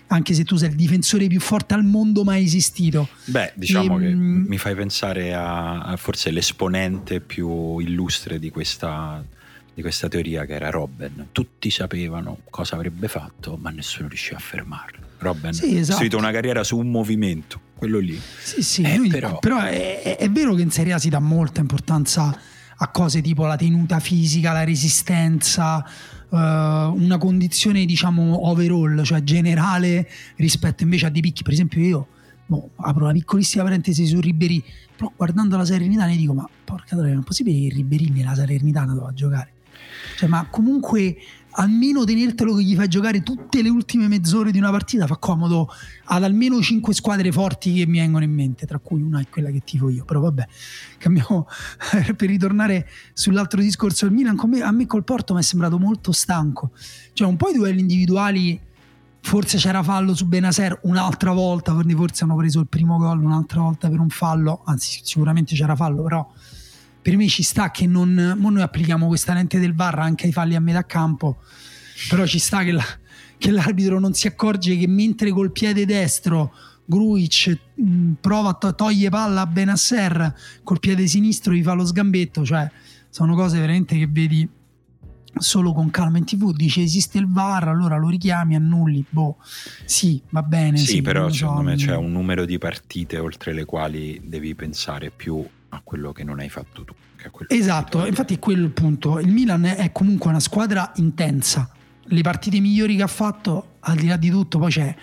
[0.08, 3.08] anche se tu sei il difensore più forte al mondo mai esistito.
[3.26, 8.50] Beh, diciamo e, che mh, mi fai pensare a, a, forse l'esponente più illustre di
[8.50, 9.24] questa,
[9.74, 11.28] di questa teoria che era Robben.
[11.32, 15.06] Tutti sapevano cosa avrebbe fatto, ma nessuno riusciva a fermarlo.
[15.20, 15.82] Robben sì, esatto.
[15.82, 18.20] ha costruito una carriera su un movimento, quello lì.
[18.42, 21.10] Sì, sì, eh, lui, però, però è, è, è, vero che in Serie A si
[21.10, 22.38] dà molta importanza
[22.80, 25.84] a cose tipo la tenuta fisica, la resistenza,
[26.30, 30.08] uh, una condizione diciamo overall, cioè generale
[30.38, 31.44] rispetto invece a dei picchi.
[31.44, 32.08] Per esempio io
[32.46, 34.64] boh, apro una piccolissima parentesi su Ribery,
[34.96, 39.14] però guardando la Salernitana dico ma porca troia, è possibile che Ribery nella Salernitana doveva
[39.14, 39.52] giocare?
[40.18, 41.16] Cioè, ma comunque
[41.60, 45.70] almeno tenertelo che gli fai giocare tutte le ultime mezz'ore di una partita fa comodo
[46.06, 49.50] ad almeno cinque squadre forti che mi vengono in mente, tra cui una è quella
[49.50, 50.06] che tifo io.
[50.06, 50.48] Però vabbè,
[50.98, 51.48] cambiamo
[52.16, 54.40] per ritornare sull'altro discorso del Milan.
[54.62, 56.72] a me col Porto mi è sembrato molto stanco.
[57.14, 58.60] Cioè, un po' i duelli individuali.
[59.20, 63.90] Forse c'era fallo su Benaser un'altra volta, forse hanno preso il primo gol un'altra volta
[63.90, 66.26] per un fallo, anzi sicuramente c'era fallo, però
[67.02, 70.56] per me ci sta che non noi applichiamo questa lente del VAR anche ai falli
[70.56, 71.38] a metà campo
[72.10, 72.84] però ci sta che, la,
[73.38, 76.54] che l'arbitro non si accorge che mentre col piede destro
[76.86, 80.34] Gruic mh, prova a to- toglie palla a Benasser
[80.64, 82.70] col piede sinistro gli fa lo sgambetto cioè
[83.10, 84.48] sono cose veramente che vedi
[85.40, 89.38] solo con calma in tv dice esiste il VAR allora lo richiami annulli boh
[89.86, 93.54] sì va bene sì, sì però secondo so, me c'è un numero di partite oltre
[93.54, 95.46] le quali devi pensare più
[95.78, 96.94] a quello che non hai fatto tu.
[97.48, 99.20] esatto, infatti è quello il punto.
[99.20, 101.70] Il Milan è comunque una squadra intensa.
[102.10, 104.96] Le partite migliori che ha fatto, al di là di tutto, poi c'è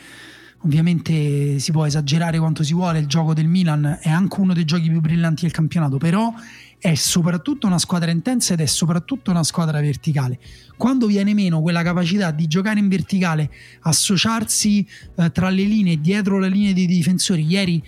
[0.64, 4.64] ovviamente si può esagerare quanto si vuole, il gioco del Milan è anche uno dei
[4.64, 6.32] giochi più brillanti del campionato, però
[6.78, 10.38] è soprattutto una squadra intensa ed è soprattutto una squadra verticale.
[10.76, 13.50] Quando viene meno quella capacità di giocare in verticale,
[13.80, 17.82] associarsi eh, tra le linee, dietro le linee dei difensori, ieri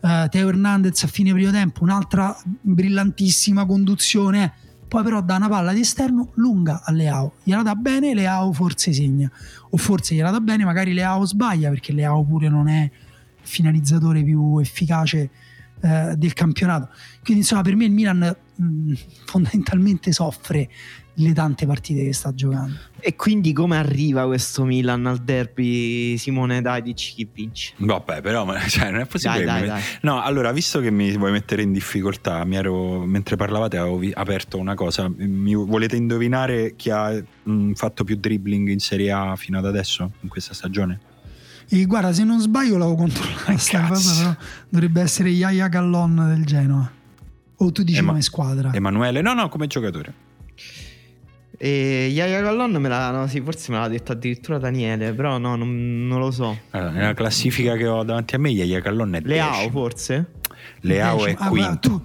[0.00, 4.52] uh, Teo Hernandez a fine primo tempo, un'altra brillantissima conduzione,
[4.86, 8.92] poi però dà una palla di esterno lunga a Leao, gliela dà bene, Leao forse
[8.92, 9.30] segna,
[9.70, 12.90] o forse gliela dà bene, magari Leao sbaglia perché Leao pure non è il
[13.40, 15.30] finalizzatore più efficace
[15.80, 16.88] uh, del campionato.
[17.22, 18.92] Quindi insomma per me il Milan mh, mm,
[19.26, 20.68] fondamentalmente soffre
[21.20, 22.76] le tante partite che sta giocando.
[23.00, 26.16] E quindi come arriva questo Milan al derby?
[26.16, 27.74] Simone, dai, dici chi vince.
[27.76, 29.44] Vabbè, però cioè, non è possibile.
[29.44, 29.82] Dai, dai, dai.
[30.02, 34.74] No, allora, visto che mi vuoi mettere in difficoltà, ero, mentre parlavate avevo aperto una
[34.74, 35.10] cosa.
[35.16, 39.66] Mi volete indovinare chi ha mh, mm, fatto più dribbling in Serie A fino ad
[39.66, 41.00] adesso, in questa stagione?
[41.68, 44.36] E guarda, se non sbaglio l'avevo controllato questa eh, cosa, però
[44.68, 46.90] dovrebbe essere Yaya Gallon del Genoa.
[47.60, 48.72] O tu dici Ema- come squadra?
[48.72, 50.26] Emanuele, no, no, come giocatore.
[51.60, 55.56] E Yaya Gallon me l'ha, no, sì, forse me l'ha detto addirittura Daniele, però no,
[55.56, 56.56] non, non lo so.
[56.70, 59.70] Allora, nella classifica che ho davanti a me, Yaya Gallon è Leao decimo.
[59.70, 60.32] forse?
[60.82, 61.88] Leao è ah, quinto.
[61.88, 62.02] Tu...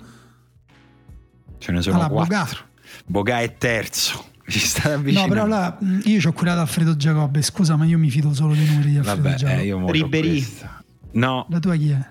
[1.60, 2.66] Ce ne sono allora, quattro.
[2.66, 2.72] Boga.
[3.06, 4.32] Boga è terzo.
[4.46, 7.42] Si sta No, però là, mh, io ho curato Alfredo Giacobbe.
[7.42, 9.62] Scusa, ma io mi fido solo dei numeri di Alfredo Vabbè, Giacobbe.
[9.62, 10.84] eh, io questa.
[11.12, 12.06] No, La tua chi è?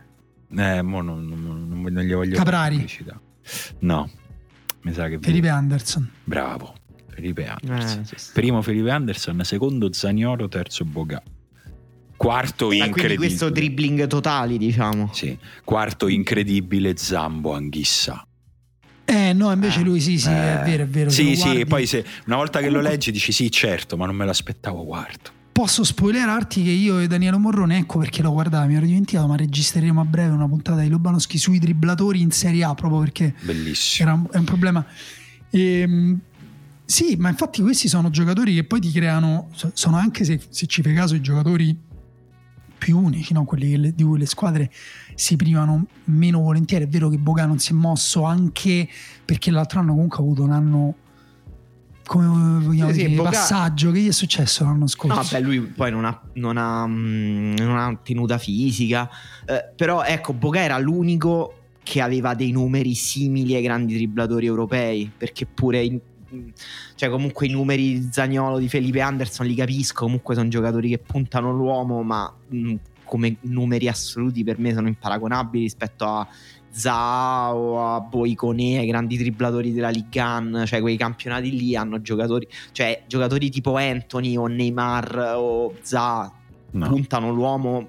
[0.57, 2.87] eh, mo non, non, non, non gli voglio Caprari.
[3.81, 4.09] No,
[4.83, 6.09] mi sa che Felipe Anderson.
[6.25, 6.75] Bravo,
[7.15, 8.01] Felipe Anderson.
[8.01, 8.31] Eh, sì, sì.
[8.33, 11.23] Primo Felipe Anderson, secondo Zagnolo, terzo Boga.
[12.17, 13.27] Quarto Ma quindi incredibile.
[13.27, 15.11] questo dribbling totali, diciamo.
[15.13, 18.25] Sì, quarto incredibile Zambo Anghissa.
[19.05, 19.83] Eh, no, invece Eh.
[19.85, 21.11] lui sì, sì, è Eh, vero, è vero.
[21.11, 24.07] Sì, sì, guardi- e poi se una volta che lo leggi dici sì, certo, ma
[24.07, 25.33] non me l'aspettavo quarto.
[25.51, 29.37] Posso spoilerarti che io e Daniele Morrone, ecco perché lo guardavo, mi ero dimenticato, ma
[29.37, 34.09] registreremo a breve una puntata di Lobanowski sui dribblatori in Serie A, proprio perché Bellissimo.
[34.09, 34.87] era un, è un problema.
[35.51, 36.21] Ehm,
[36.85, 40.67] sì, ma infatti questi sono giocatori che poi ti creano, so- sono anche se, se
[40.67, 41.77] ci fai caso i giocatori
[42.77, 43.45] più unici, no?
[43.45, 44.71] quelli le- di cui le squadre
[45.15, 46.85] si privano meno volentieri.
[46.85, 48.89] È vero che Boga non si è mosso anche
[49.25, 50.95] perché l'altro anno comunque ha avuto un anno
[52.05, 52.27] come
[52.65, 55.17] vogliamo Sì, sì, dire, Boga- passaggio che gli è successo l'anno scorso.
[55.17, 59.09] No, beh, lui poi non ha, non ha, mm, non ha tenuta fisica.
[59.47, 65.11] Eh, però ecco, Boga era l'unico che aveva dei numeri simili ai grandi dribblatori europei.
[65.17, 65.83] Perché pure.
[65.85, 66.01] in-
[66.95, 70.05] cioè, comunque i numeri di Zagnolo di Felipe Anderson li capisco.
[70.05, 72.75] Comunque sono giocatori che puntano l'uomo, ma mm,
[73.05, 76.27] come numeri assoluti per me sono imparagonabili rispetto a
[76.71, 80.67] Zao, a Boicone, ai grandi dribblatori della Ligue 1.
[80.67, 86.33] Cioè, quei campionati lì hanno giocatori cioè giocatori tipo Anthony o Neymar o Za
[86.73, 87.89] No, puntano l'uomo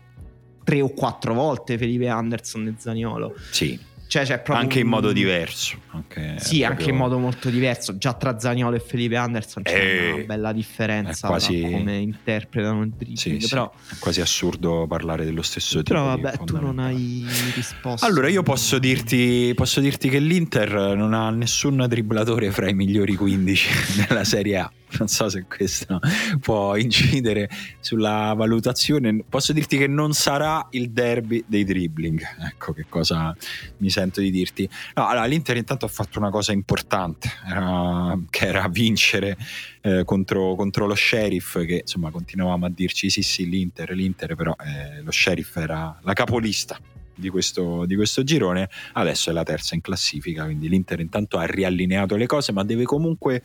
[0.64, 5.12] tre o quattro volte Felipe Anderson e Zaniolo sì, cioè proprio anche in un- modo
[5.12, 5.78] diverso.
[5.92, 9.76] Anche sì proprio- anche in modo molto diverso già tra Zaniolo e Felipe Anderson c'è
[9.76, 14.86] Eh, una bella differenza quasi- come interpretano il dribbling Sì, sì, però, è quasi assurdo
[14.88, 15.94] parlare dello stesso tipo.
[16.00, 17.26] però vabbè tu non hai
[17.56, 22.74] risposto Allora, io posso dirti, posso dirti che l'Inter non ha nessun dribblatore fra i
[22.74, 23.68] migliori 15
[24.08, 24.72] della Serie A.
[25.00, 26.00] Non so se questo
[26.40, 29.24] può incidere sulla valutazione.
[29.28, 32.22] Posso dirti che non sarà il derby dei dribbling.
[32.52, 33.36] Ecco che cosa
[33.78, 34.70] mi sento di dirti.
[34.96, 39.38] No, allora, l'Inter intanto ha fatto una cosa importante, era- che era vincere
[39.82, 44.56] eh, contro, contro lo sheriff, che insomma continuavamo a dirci sì sì l'Inter, l'Inter, però
[44.60, 46.80] eh, lo sheriff era la capolista
[47.16, 51.46] di questo, di questo girone, adesso è la terza in classifica, quindi l'Inter intanto ha
[51.46, 53.44] riallineato le cose, ma deve comunque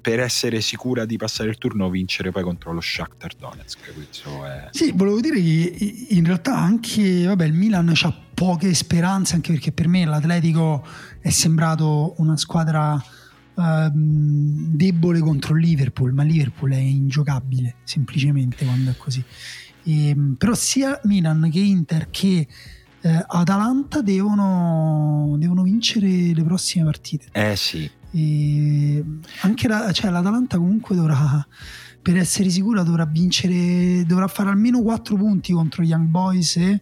[0.00, 4.68] per essere sicura di passare il turno vincere poi contro lo Shakhtar Donetsk questo è
[4.70, 9.72] Sì, volevo dire che in realtà anche vabbè, il Milan ha poche speranze, anche perché
[9.72, 10.86] per me l'Atletico
[11.20, 13.02] è sembrato una squadra
[13.56, 13.90] ehm,
[14.76, 19.24] debole contro il Liverpool, ma il Liverpool è ingiocabile semplicemente quando è così.
[19.84, 22.46] Ehm, però sia Milan che Inter che
[23.00, 27.26] eh, Atalanta devono, devono vincere le prossime partite.
[27.32, 29.04] eh sì E
[29.42, 31.46] anche la- cioè, l'Atalanta comunque dovrà
[32.00, 36.80] per essere sicura dovrà vincere dovrà fare almeno 4 punti contro Young Boys e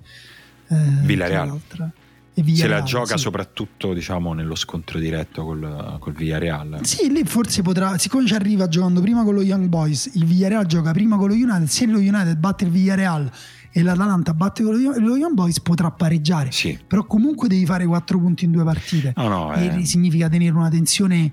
[0.69, 1.59] eh, Villarreal.
[1.59, 1.93] e
[2.35, 3.23] se Villarreal, la gioca sì.
[3.23, 8.69] soprattutto diciamo nello scontro diretto col, col Villarreal Sì, lì forse potrà, siccome ci arriva
[8.69, 11.99] giocando prima con lo Young Boys, il Villarreal gioca prima con lo United, se lo
[11.99, 13.31] United batte il Villarreal
[13.77, 16.79] e l'Atalanta batte con lo, Young Boys potrà pareggiare, sì.
[16.87, 19.13] Però comunque devi fare 4 punti in due partite.
[19.17, 21.31] no no E eh, significa tenere una tensione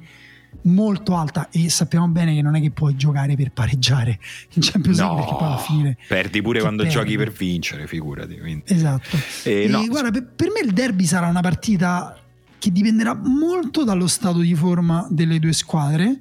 [0.64, 1.48] molto alta.
[1.52, 4.20] E sappiamo bene che non è che puoi giocare per pareggiare
[4.56, 6.98] in Champions League perché poi alla fine perdi pure quando perdi.
[6.98, 8.64] giochi per vincere figurati quindi.
[8.66, 9.18] esatto.
[9.44, 12.20] Eh, E no, guarda per, per me il derby sarà una partita
[12.60, 16.20] che dipenderà molto dallo stato di forma delle due squadre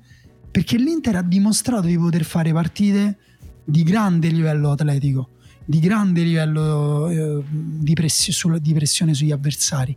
[0.52, 3.18] perché l'Inter ha dimostrato di poter fare partite
[3.64, 5.28] di grande livello atletico
[5.64, 9.96] di grande livello eh, di, press- sulla- di pressione sugli avversari.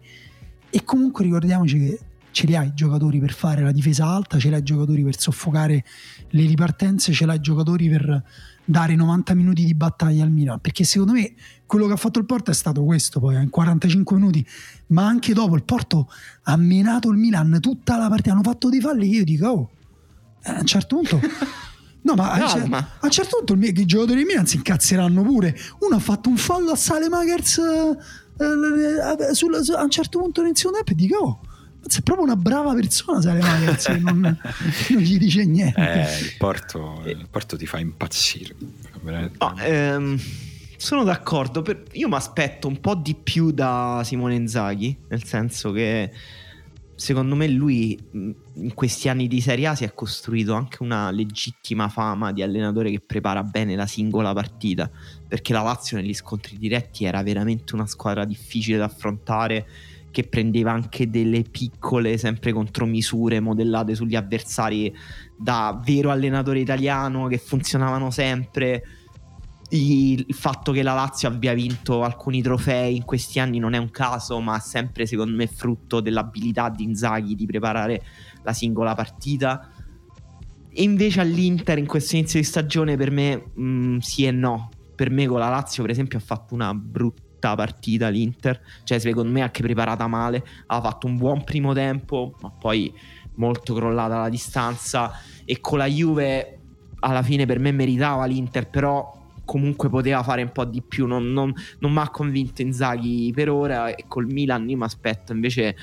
[0.70, 2.00] E comunque ricordiamoci che
[2.32, 5.04] ce li hai i giocatori per fare la difesa alta, ce li hai i giocatori
[5.04, 5.86] per soffocare
[6.30, 8.24] le ripartenze, ce l'hai i giocatori per
[8.66, 10.60] dare 90 minuti di battaglia al Milan.
[10.60, 11.34] Perché secondo me
[11.66, 14.46] quello che ha fatto il Porto è stato questo, poi in 45 minuti,
[14.88, 16.10] ma anche dopo il Porto
[16.44, 19.70] ha menato il Milan tutta la partita, hanno fatto dei falli io dico, oh,
[20.44, 21.22] eh, a un certo punto...
[22.06, 24.46] No, ma, No, cioè, ma- a un certo punto il mio- i giocatori del Milan
[24.46, 25.58] si incazzeranno pure.
[25.80, 30.42] Uno ha fatto un fallo a Salemakers eh, eh, sul- su- a un certo punto
[30.44, 31.40] nel secondo tempo e dico, oh,
[31.82, 34.20] è proprio una brava persona Salemakers che non,
[34.90, 35.80] non gli dice niente.
[35.82, 38.56] Eh, il, porto, il porto ti fa impazzire.
[39.40, 40.20] No, ehm,
[40.78, 41.62] sono d'accordo.
[41.64, 46.12] per- io mi aspetto un po' di più da Simone Inzaghi, nel senso che
[46.96, 48.00] secondo me lui
[48.58, 52.90] in questi anni di Serie A si è costruito anche una legittima fama di allenatore
[52.90, 54.90] che prepara bene la singola partita,
[55.28, 59.68] perché la Lazio negli scontri diretti era veramente una squadra difficile da affrontare
[60.12, 64.96] che prendeva anche delle piccole sempre contromisure modellate sugli avversari
[65.38, 68.84] da vero allenatore italiano che funzionavano sempre.
[69.72, 73.92] Il fatto che la Lazio abbia vinto alcuni trofei in questi anni non è un
[73.92, 78.02] caso, ma sempre secondo me frutto dell'abilità di Inzaghi di preparare
[78.46, 79.70] la singola partita.
[80.70, 84.70] E invece all'Inter in questo inizio di stagione per me mh, mm, sì e no.
[84.96, 89.32] Per me con la Lazio per esempio ha fatto una brutta partita l'Inter, cioè secondo
[89.32, 92.94] me anche preparata male, ha fatto un buon primo tempo, ma poi
[93.36, 95.12] molto crollata la distanza
[95.44, 96.60] e con la Juve
[97.00, 101.06] alla fine per me meritava l'Inter, però comunque poteva fare un po' di più.
[101.06, 103.90] Non, non, non mi ha convinto Inzaghi per ora.
[103.90, 105.76] E col Milan io mi aspetto invece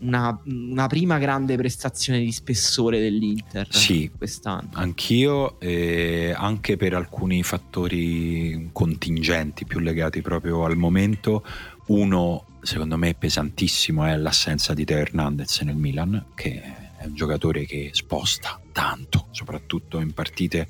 [0.00, 4.70] una, una, prima grande prestazione di spessore dell'Inter sì, quest'anno.
[4.74, 11.44] Anch'io, eh, anche per alcuni fattori contingenti più legati proprio al momento.
[11.86, 16.62] Uno, secondo me, pesantissimo è l'assenza di Teo Hernandez nel Milan, che
[16.96, 20.68] è un giocatore che sposta tanto, soprattutto in partite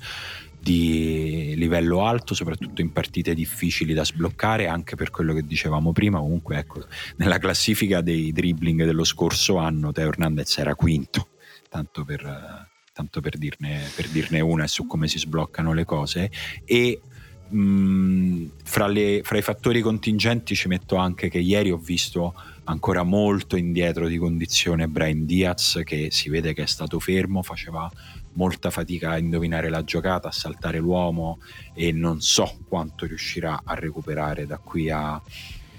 [0.61, 6.19] di livello alto, soprattutto in partite difficili da sbloccare, anche per quello che dicevamo prima.
[6.19, 6.85] Comunque, ecco,
[7.15, 11.29] nella classifica dei dribbling dello scorso anno, Teo Hernandez era quinto,
[11.67, 16.29] tanto per, tanto per, dirne, per dirne una e su come si sbloccano le cose.
[16.63, 17.01] E
[17.49, 22.35] mh, fra, le, fra i fattori contingenti ci metto anche che ieri ho visto
[22.65, 27.89] ancora molto indietro di condizione Brian Diaz che si vede che è stato fermo, faceva
[28.33, 31.39] molta fatica a indovinare la giocata, a saltare l'uomo
[31.73, 35.21] e non so quanto riuscirà a recuperare da qui a,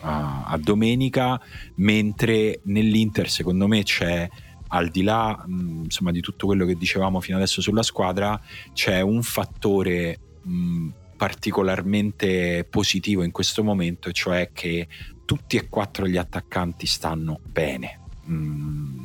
[0.00, 1.40] a, a domenica,
[1.76, 4.28] mentre nell'Inter secondo me c'è
[4.68, 8.40] al di là insomma, di tutto quello che dicevamo fino adesso sulla squadra,
[8.72, 14.88] c'è un fattore mh, particolarmente positivo in questo momento, cioè che
[15.24, 18.00] tutti e quattro gli attaccanti stanno bene.
[18.28, 19.04] Mm,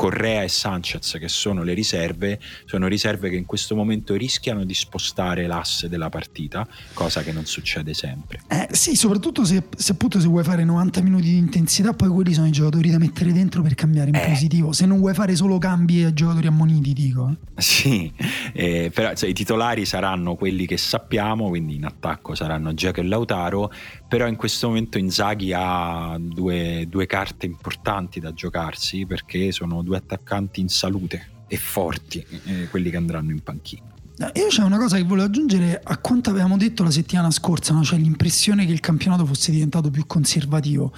[0.00, 4.72] Correa e Sanchez, che sono le riserve, sono riserve che in questo momento rischiano di
[4.72, 8.40] spostare l'asse della partita, cosa che non succede sempre.
[8.48, 12.32] Eh, sì, soprattutto se, se, appunto se vuoi fare 90 minuti di intensità, poi quelli
[12.32, 14.26] sono i giocatori da mettere dentro per cambiare in eh.
[14.26, 14.72] positivo.
[14.72, 17.36] Se non vuoi fare solo cambi a giocatori ammoniti, dico.
[17.54, 17.60] Eh.
[17.60, 18.10] Sì,
[18.54, 23.70] però cioè, i titolari saranno quelli che sappiamo, quindi in attacco saranno Jack e Lautaro,
[24.08, 29.89] però in questo momento Inzaghi ha due, due carte importanti da giocarsi perché sono due
[29.96, 33.88] attaccanti in salute e forti, eh, quelli che andranno in panchina.
[34.34, 37.82] Io c'è una cosa che volevo aggiungere a quanto avevamo detto la settimana scorsa, no?
[37.82, 40.92] cioè l'impressione che il campionato fosse diventato più conservativo.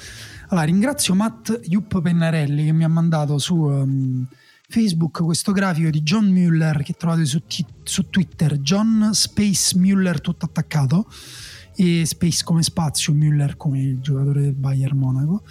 [0.48, 4.26] Allora, ringrazio Matt Jupp Pennarelli che mi ha mandato su um,
[4.68, 10.20] Facebook questo grafico di John Mueller che trovate su, t- su Twitter, John Space Mueller
[10.20, 11.06] tutto attaccato
[11.74, 15.42] e Space come spazio, Müller come il giocatore del Bayern Monaco,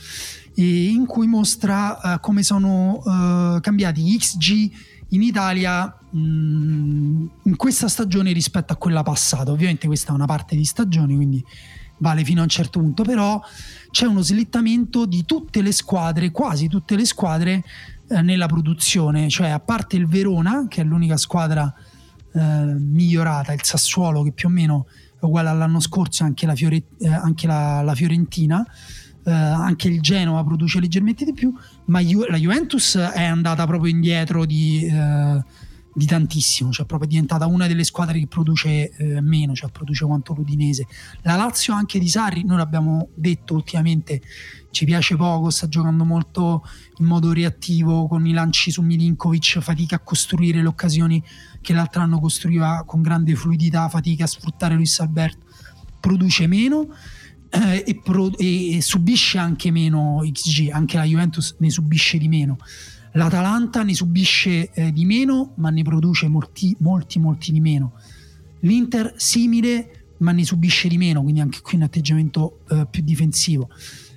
[0.62, 4.72] in cui mostra uh, come sono uh, cambiati gli XG
[5.10, 9.52] in Italia mh, mm, in questa stagione rispetto a quella passata.
[9.52, 11.44] Ovviamente questa è una parte di stagione, quindi
[11.98, 13.42] vale fino a un certo punto, però
[13.92, 17.64] c'è uno slittamento di tutte le squadre, quasi tutte le squadre
[18.08, 21.72] eh, nella produzione, cioè a parte il Verona, che è l'unica squadra
[22.34, 24.88] eh, migliorata, il Sassuolo che più o meno
[25.22, 28.66] uguale all'anno scorso anche la, Fiore, eh, anche la, la Fiorentina.
[29.24, 31.54] Uh, anche il Genova produce leggermente di più,
[31.86, 35.40] ma Ju- la Juventus è andata proprio indietro di, uh,
[35.94, 40.06] di, tantissimo, cioè proprio è diventata una delle squadre che produce uh, meno, cioè produce
[40.06, 40.88] quanto l'Udinese.
[41.22, 44.22] La Lazio anche di Sarri, noi l'abbiamo detto ultimamente,
[44.72, 46.66] ci piace poco, sta giocando molto
[46.98, 51.24] in modo reattivo con i lanci su Milinkovic, fatica a costruire le occasioni
[51.62, 55.46] che l'altro anno costruiva con grande fluidità, fatica a sfruttare Luis Alberto,
[56.00, 56.88] produce meno
[57.52, 62.58] eh, e, pro- e, subisce anche meno XG, anche la Juventus ne subisce di meno.
[63.14, 67.94] L'Atalanta ne subisce eh, di meno, ma ne produce molti, molti, molti di meno.
[68.62, 73.70] L'Inter simile, ma ne subisce di meno, quindi anche qui un atteggiamento eh, più difensivo.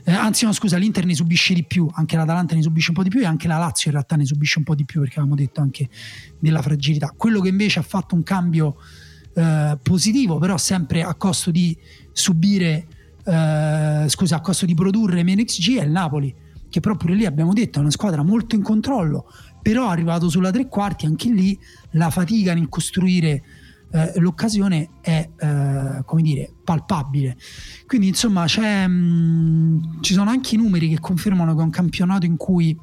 [0.07, 3.03] Eh, anzi, no, scusa, l'Inter ne subisce di più, anche l'Atalanta ne subisce un po'
[3.03, 5.19] di più e anche la Lazio in realtà ne subisce un po' di più perché
[5.19, 5.89] avevamo detto anche
[6.39, 7.13] della fragilità.
[7.17, 8.77] Quello che invece ha fatto un cambio
[9.35, 11.77] eh, positivo, però sempre a costo di
[12.13, 12.87] subire,
[13.25, 16.35] eh, scusa, a costo di produrre meno XG è il Napoli,
[16.69, 19.27] che proprio lì abbiamo detto è una squadra molto in controllo,
[19.63, 21.59] però arrivato sulla tre quarti anche lì
[21.93, 23.43] la fatica nel costruire
[23.95, 27.37] eh, l'occasione è eh, come dire palpabile.
[27.87, 32.27] Quindi insomma mh, mm, ci sono anche i numeri che confermano che è un campionato
[32.27, 32.77] in cui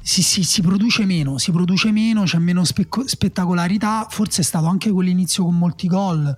[0.00, 4.66] si, si, si, produce meno, si produce meno, c'è meno spe- spettacolarità, forse è stato
[4.66, 6.34] anche quell'inizio con molti gol,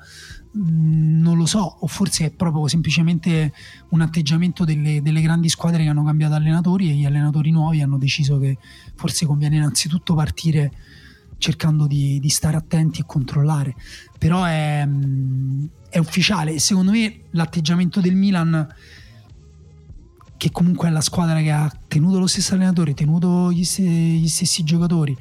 [0.52, 3.52] non lo so, o forse è proprio semplicemente
[3.90, 7.98] un atteggiamento delle, delle, grandi squadre che hanno cambiato allenatori e gli allenatori nuovi hanno
[7.98, 8.58] deciso che
[8.96, 10.72] forse conviene innanzitutto partire
[11.38, 13.74] cercando di, di stare attenti e controllare,
[14.18, 16.58] però è, mm, è ufficiale.
[16.58, 18.68] Secondo me l'atteggiamento del Milan
[20.36, 24.28] che comunque è la squadra che ha tenuto lo stesso allenatore, tenuto gli, st- gli
[24.28, 25.14] stessi giocatori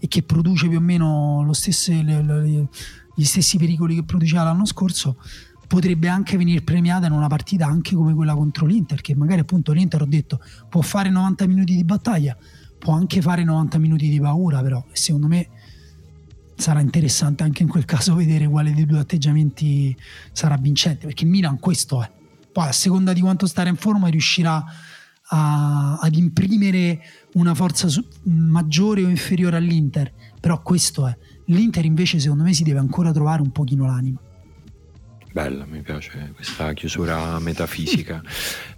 [0.00, 2.68] e che produce più o meno stesso, le, le,
[3.14, 5.16] gli stessi pericoli che produceva l'anno scorso,
[5.66, 9.72] potrebbe anche venire premiata in una partita anche come quella contro l'Inter, che magari appunto
[9.72, 12.36] l'Inter ho detto può fare 90 minuti di battaglia,
[12.78, 15.48] può anche fare 90 minuti di paura, però secondo me
[16.56, 19.96] sarà interessante anche in quel caso vedere quale dei due atteggiamenti
[20.32, 22.10] sarà vincente, perché Milan questo è
[22.54, 24.64] poi a seconda di quanto stare in forma riuscirà
[25.26, 27.02] a, ad imprimere
[27.32, 31.18] una forza su, maggiore o inferiore all'Inter, però questo è.
[31.46, 34.18] L'Inter invece secondo me si deve ancora trovare un pochino l'anima.
[35.32, 38.22] Bella, mi piace questa chiusura metafisica.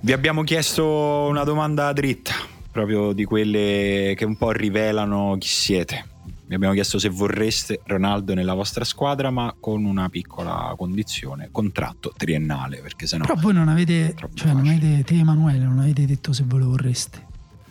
[0.01, 2.33] Vi abbiamo chiesto una domanda dritta,
[2.71, 6.15] proprio di quelle che un po' rivelano chi siete
[6.49, 12.13] vi abbiamo chiesto se vorreste Ronaldo nella vostra squadra, ma con una piccola condizione, contratto
[12.17, 13.25] triennale, perché sennò...
[13.25, 16.69] Però voi non avete, cioè non avete, te Emanuele, non avete detto se ve lo
[16.69, 17.27] vorreste.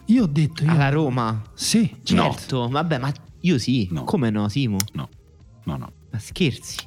[0.08, 0.66] Io ho detto...
[0.66, 0.72] Io...
[0.72, 1.42] Alla Roma?
[1.54, 1.90] Sì.
[2.04, 2.70] Certo, no.
[2.70, 3.14] vabbè, ma
[3.46, 3.88] io sì.
[3.92, 4.04] No.
[4.04, 4.78] Come no, Simo?
[4.94, 5.10] No,
[5.64, 5.92] no, no.
[6.10, 6.78] Ma scherzi?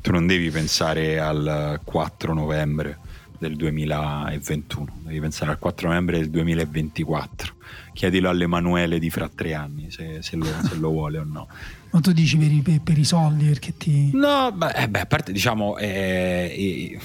[0.00, 2.98] Tu non devi pensare al 4 novembre
[3.38, 7.54] del 2021, devi pensare al 4 novembre del 2024
[7.92, 11.48] chiedilo all'Emanuele di fra tre anni se, se, lo, se lo, vuole o no.
[11.90, 14.10] Ma tu dici per i, per i soldi perché ti...
[14.14, 16.98] No, beh, eh, beh a parte diciamo eh, i,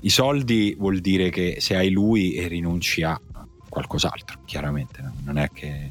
[0.00, 3.20] i, soldi vuol dire che se hai lui e rinunci a
[3.68, 5.90] qualcos'altro, chiaramente, non è che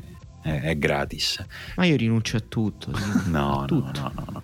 [0.56, 1.44] è, è gratis.
[1.76, 2.92] Ma io rinuncio a tutto.
[3.28, 4.02] no, tutto.
[4.02, 4.32] no, no, no.
[4.32, 4.44] no.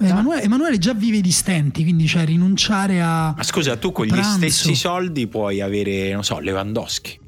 [0.00, 3.32] Emanuele, Emanuele, già vive di stenti, quindi cioè rinunciare a.
[3.36, 7.20] Ma scusa, tu con gli stessi soldi puoi avere, non so, Lewandowski.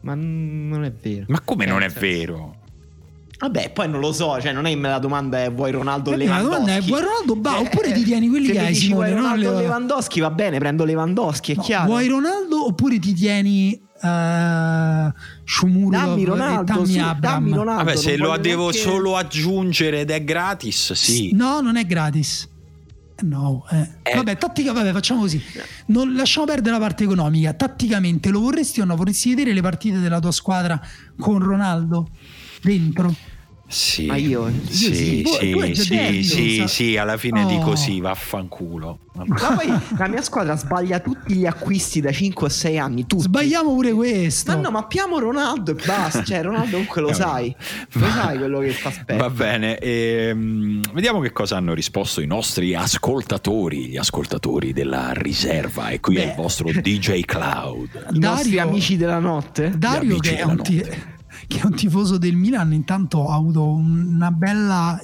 [0.00, 1.26] Ma non è vero.
[1.28, 2.56] Ma come non è vero?
[3.38, 6.50] Vabbè, poi non lo so, cioè non è la domanda è vuoi Ronaldo o Lewandowski?
[6.50, 9.20] La domanda è vuoi Ronaldo bah, eh, oppure ti tieni quelli che hai Simone, vuoi
[9.20, 11.86] Ronaldo Lewandowski va bene, prendo Lewandowski, è no, chiaro.
[11.86, 15.12] Vuoi Ronaldo oppure ti tieni uh,
[15.44, 18.78] Shumuro dammi Ronaldo, sì, dammi Ronaldo Vabbè, se lo devo neanche...
[18.78, 21.30] solo aggiungere ed è gratis, sì.
[21.34, 22.48] No, non è gratis.
[23.20, 23.88] No, eh.
[24.02, 24.14] Eh.
[24.14, 25.42] vabbè, tattica, vabbè, facciamo così.
[25.86, 27.52] Non lasciamo perdere la parte economica.
[27.52, 28.94] Tatticamente lo vorresti o no?
[28.94, 30.80] Vorresti vedere le partite della tua squadra
[31.18, 32.10] con Ronaldo
[32.62, 33.12] dentro?
[33.70, 37.48] Sì, Ma io, io sì, sì, sì, sì, sì, sì, alla fine oh.
[37.48, 39.00] dico sì, vaffanculo.
[39.26, 39.66] Ma poi
[39.98, 43.06] la mia squadra sbaglia tutti gli acquisti da 5 o 6 anni.
[43.06, 43.24] Tutti.
[43.24, 44.52] Sbagliamo pure questo.
[44.52, 46.24] Ma no, mappiamo Ronaldo e basta.
[46.24, 47.54] Cioè, Ronaldo comunque lo sai.
[47.92, 49.22] Lo sai quello che sta aspettando.
[49.24, 49.78] Va bene.
[49.78, 55.88] Ehm, vediamo che cosa hanno risposto i nostri ascoltatori, gli ascoltatori della riserva.
[55.90, 56.22] E qui Beh.
[56.22, 57.90] è il vostro DJ Cloud.
[58.12, 59.72] I Dario, nostri amici della notte.
[59.76, 61.16] Dario che è un, t-
[61.48, 65.00] che è un tifoso del Milan, intanto ha avuto una bella,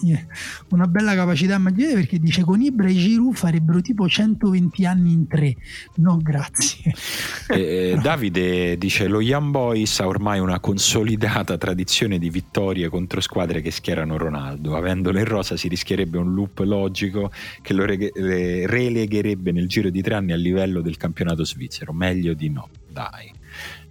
[0.68, 5.26] una bella capacità immaginare perché dice con Ibra e Giroud farebbero tipo 120 anni in
[5.26, 5.57] tre.
[5.97, 6.92] No, grazie.
[7.49, 13.62] Eh, Davide dice lo Young Boys ha ormai una consolidata tradizione di vittorie contro squadre
[13.62, 14.76] che schierano Ronaldo.
[14.76, 17.32] Avendolo in rosa si rischierebbe un loop logico
[17.62, 21.95] che lo relegherebbe nel giro di tre anni a livello del campionato svizzero.
[21.95, 23.32] Meglio di no, dai.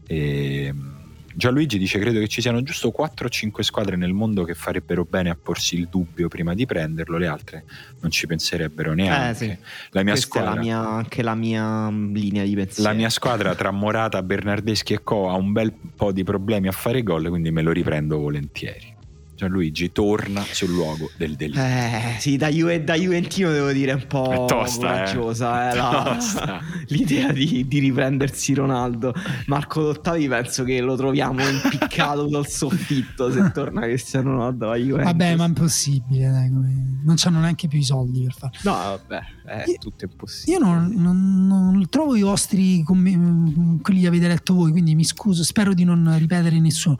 [0.05, 1.01] Ehm,
[1.35, 5.05] Gianluigi dice credo che ci siano giusto 4 o 5 squadre nel mondo che farebbero
[5.05, 7.63] bene a porsi il dubbio prima di prenderlo, le altre
[8.01, 9.45] non ci penserebbero neanche.
[9.45, 9.57] Eh, sì.
[9.89, 12.89] La mia squadra, è la mia, anche la mia mm, linea di pensiero.
[12.89, 16.71] La mia squadra tra Morata, Bernardeschi e Co ha un bel po' di problemi a
[16.71, 18.92] fare gol, quindi me lo riprendo volentieri.
[19.43, 21.59] Gianluigi torna sul luogo del delitto.
[21.59, 25.71] Eh, sì, da, Ju- da Juventino devo dire un po' tosta, coraggiosa eh.
[25.71, 26.61] Eh, la, tosta.
[26.87, 29.13] l'idea di, di, riprendersi Ronaldo.
[29.47, 35.11] Marco Dottavi penso che lo troviamo impiccato dal soffitto se torna Cristiano Ronaldo a Juventus.
[35.11, 38.57] Vabbè, ma è impossibile, dai, non hanno neanche più i soldi per farlo.
[38.63, 40.57] No, vabbè, è io, tutto impossibile.
[40.57, 45.43] Io non, non, non trovo i vostri, quelli che avete letto voi, quindi mi scuso,
[45.43, 46.95] spero di non ripetere nessuno.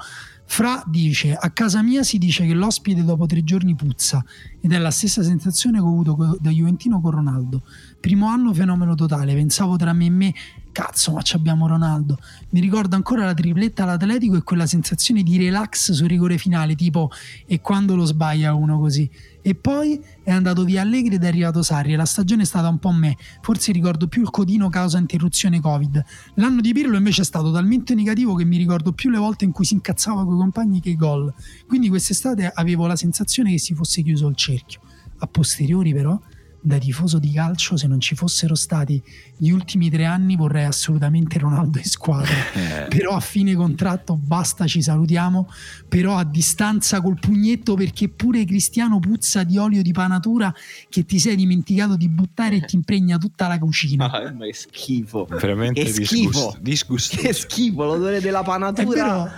[0.54, 4.24] Fra dice: A casa mia si dice che l'ospite dopo tre giorni puzza,
[4.62, 7.64] ed è la stessa sensazione che ho avuto da Juventino con Ronaldo.
[8.00, 10.34] Primo anno fenomeno totale, pensavo tra me e me
[10.72, 12.20] cazzo, ma ci abbiamo Ronaldo.
[12.50, 17.10] Mi ricordo ancora la tripletta all'Atletico e quella sensazione di relax sul rigore finale, tipo
[17.48, 19.10] e quando lo sbaglia uno così.
[19.46, 22.80] E poi è andato via Allegri ed è arrivato Sarri la stagione è stata un
[22.80, 23.18] po' me.
[23.42, 26.02] Forse ricordo più il codino causa interruzione Covid.
[26.36, 29.52] L'anno di Pirlo invece è stato talmente negativo che mi ricordo più le volte in
[29.52, 31.34] cui si incazzava con i compagni che i gol.
[31.68, 34.80] Quindi quest'estate avevo la sensazione che si fosse chiuso il cerchio.
[35.18, 36.18] A posteriori però
[36.66, 39.02] da tifoso di calcio, se non ci fossero stati
[39.36, 42.32] gli ultimi tre anni, vorrei assolutamente Ronaldo in squadra.
[42.64, 42.88] Eh.
[42.88, 45.50] Però a fine contratto basta, ci salutiamo.
[45.90, 50.54] Però a distanza col pugnetto, perché pure Cristiano puzza di olio di panatura
[50.88, 54.10] che ti sei dimenticato di buttare e ti impregna tutta la cucina.
[54.10, 55.26] Ah, ma che schifo.
[55.26, 56.56] Veramente che schifo.
[56.62, 57.22] Disgustoso.
[57.22, 58.84] Che schifo l'odore della panatura.
[58.84, 59.32] È vero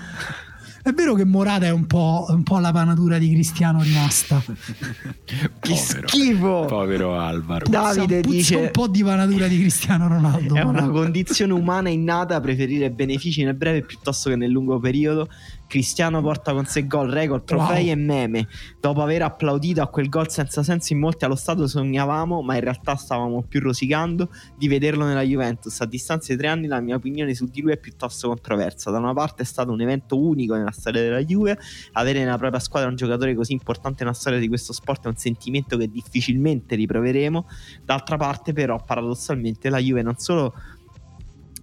[0.86, 4.40] è vero che Morata è un po', un po la panatura di Cristiano rimasta.
[5.60, 6.66] che schifo!
[6.68, 7.66] Povero Alvaro.
[7.66, 10.54] Puzza, Davide puzza dice un po' di panatura di Cristiano Ronaldo.
[10.54, 15.28] È una condizione umana innata preferire benefici nel breve piuttosto che nel lungo periodo
[15.68, 17.92] Cristiano porta con sé gol, record, trofei wow.
[17.92, 18.48] e meme.
[18.80, 22.62] Dopo aver applaudito a quel gol senza senso in molti allo stato sognavamo, ma in
[22.62, 25.82] realtà stavamo più rosicando di vederlo nella Juventus.
[25.82, 28.92] A distanza di tre anni la mia opinione su di lui è piuttosto controversa.
[28.92, 31.58] Da una parte è stato un evento unico nella storia della Juve,
[31.94, 35.18] avere nella propria squadra un giocatore così importante nella storia di questo sport è un
[35.18, 37.48] sentimento che difficilmente riproveremo.
[37.84, 40.54] D'altra parte però paradossalmente la Juve non solo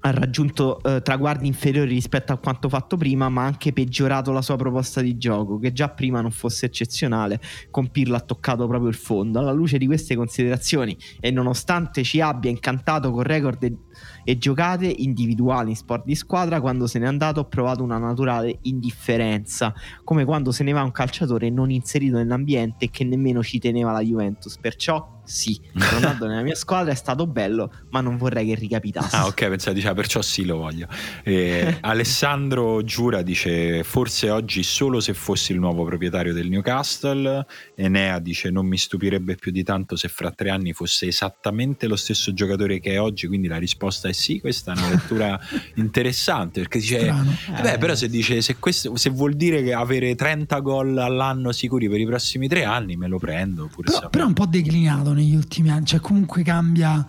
[0.05, 4.43] ha raggiunto eh, traguardi inferiori rispetto a quanto fatto prima, ma ha anche peggiorato la
[4.43, 8.89] sua proposta di gioco, che già prima non fosse eccezionale, con Pirlo ha toccato proprio
[8.89, 9.39] il fondo.
[9.39, 13.77] Alla luce di queste considerazioni e nonostante ci abbia incantato con record e,
[14.25, 18.59] e giocate individuali in sport di squadra, quando se n'è andato ho provato una naturale
[18.63, 19.73] indifferenza,
[20.03, 23.93] come quando se ne va un calciatore non inserito nell'ambiente e che nemmeno ci teneva
[23.93, 24.59] la Juventus.
[24.59, 29.15] Perciò sì, Ronaldo nella mia squadra è stato bello, ma non vorrei che ricapitasse.
[29.15, 30.89] Ah, ok, pensate, diceva perciò sì, lo voglio.
[31.23, 37.47] Eh, Alessandro Giura dice: Forse oggi solo se fossi il nuovo proprietario del Newcastle.
[37.75, 41.97] Enea dice: Non mi stupirebbe più di tanto se fra tre anni fosse esattamente lo
[41.97, 43.29] stesso giocatore che è oggi.
[43.29, 44.41] Quindi la risposta è sì.
[44.41, 45.39] Questa è una lettura
[45.77, 50.17] interessante perché dice: eh, beh, però se dice se, questo, se vuol dire che avere
[50.17, 53.71] 30 gol all'anno sicuri per i prossimi tre anni, me lo prendo.
[53.75, 57.07] Però, però è un po' declinato negli ultimi anni, cioè comunque cambia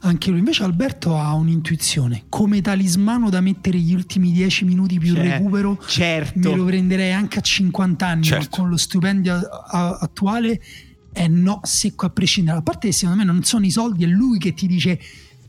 [0.00, 0.38] anche lui.
[0.38, 5.78] Invece Alberto ha un'intuizione, come talismano da mettere gli ultimi 10 minuti più Cioè, recupero,
[5.86, 6.50] certo.
[6.50, 8.46] me lo prenderei anche a 50 anni, Certo.
[8.50, 10.60] ma con lo stipendio a- a- attuale
[11.12, 12.58] è no, secco a prescindere.
[12.58, 14.98] A parte che secondo me non sono i soldi, è lui che ti dice...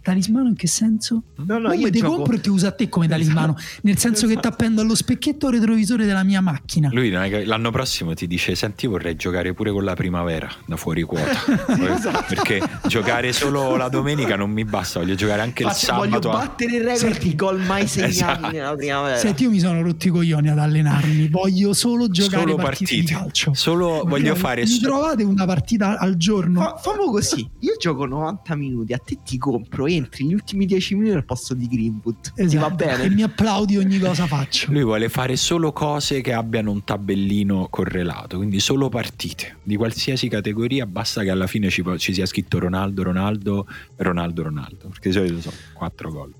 [0.01, 1.23] Talismano in che senso?
[1.45, 3.97] No, no, Come io te gioco- compro e ti uso a te come talismano, nel
[3.97, 6.89] senso che ti appendo allo specchietto retrovisore della mia macchina.
[6.91, 9.93] Lui non è che- l'anno prossimo ti dice: Senti, io vorrei giocare pure con la
[9.93, 11.37] primavera da fuori quota.
[12.27, 16.29] Perché giocare solo la domenica non mi basta, voglio giocare anche il Faccio- voglio sabato.
[16.31, 18.49] a- battere il record di gol mai segnati Esatto.
[18.51, 19.17] nella primavera.
[19.17, 23.13] Senti, io mi sono rotto i coglioni ad allenarmi, voglio solo giocare Solo partite, partite.
[23.13, 23.53] di calcio.
[23.53, 26.61] Solo voglio fare Mi so- trovate una partita al giorno?
[26.61, 30.95] Fa- famo così, io gioco 90 minuti, a te ti compro, entri gli ultimi 10
[30.95, 32.21] minuti al posto di Greenwood.
[32.21, 33.03] Ti va Esatto, bene?
[33.03, 34.71] E mi applaudi ogni cosa faccio.
[34.71, 40.27] Lui vuole fare solo cose che abbiano un tabellino correlato, quindi solo partite di qualsiasi
[40.27, 45.15] categoria, basta che alla fine ci, ci sia scritto Ronaldo, Ronaldo, Ronaldo, Ronaldo, perché di
[45.15, 46.33] solito sono quattro gol.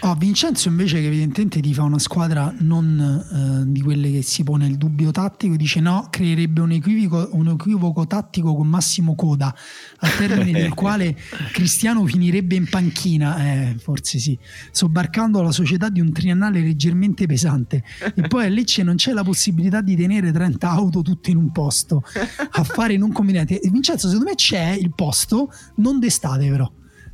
[0.00, 4.44] Oh, Vincenzo invece che evidentemente ti fa una squadra non eh, di quelle che si
[4.44, 9.54] pone il dubbio tattico, dice no, creerebbe un equivoco, un equivoco tattico con Massimo Coda,
[9.98, 11.16] al termine del quale
[11.52, 14.38] Cristiano finirebbe in panchina, eh, forse sì,
[14.70, 17.82] sobbarcando la società di un triennale leggermente pesante.
[18.14, 21.50] E poi a Lecce non c'è la possibilità di tenere 30 auto tutte in un
[21.50, 22.02] posto,
[22.50, 23.60] a fare non combinate.
[23.60, 26.70] E Vincenzo, secondo me c'è il posto, non d'estate però.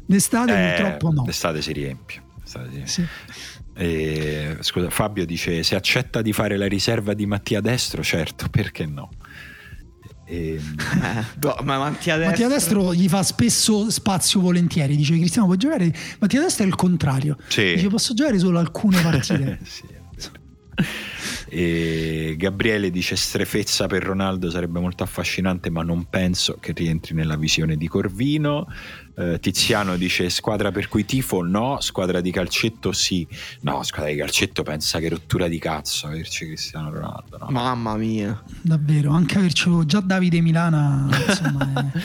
[0.06, 1.24] D'estate Eh, purtroppo no.
[1.24, 2.23] L'estate si riempie.
[2.62, 2.86] Si riempie.
[2.86, 3.06] Sì.
[3.76, 8.86] E, scusa, Fabio dice: Se accetta di fare la riserva di Mattia Destro, certo, perché
[8.86, 9.10] no?
[10.26, 10.60] E,
[11.04, 12.30] Eh, boh, ma Mattia Destro...
[12.30, 14.96] Mattia Destro gli fa spesso spazio volentieri.
[14.96, 15.92] Dice Cristiano puoi giocare.
[16.18, 17.36] Mattia Destro è il contrario.
[17.48, 17.74] Sì.
[17.74, 19.58] Dice posso giocare solo alcune partite.
[19.66, 20.02] Sì.
[21.48, 27.36] E Gabriele dice strefezza per Ronaldo sarebbe molto affascinante ma non penso che rientri nella
[27.36, 28.66] visione di Corvino
[29.16, 33.24] Eh, Tiziano dice squadra per cui tifo no squadra di calcetto sì
[33.60, 37.46] no squadra di calcetto pensa che rottura di cazzo averci Cristiano Ronaldo no?
[37.50, 38.42] Mamma mia.
[38.60, 41.98] Davvero, anche avercelo già Davide Milana, insomma, è-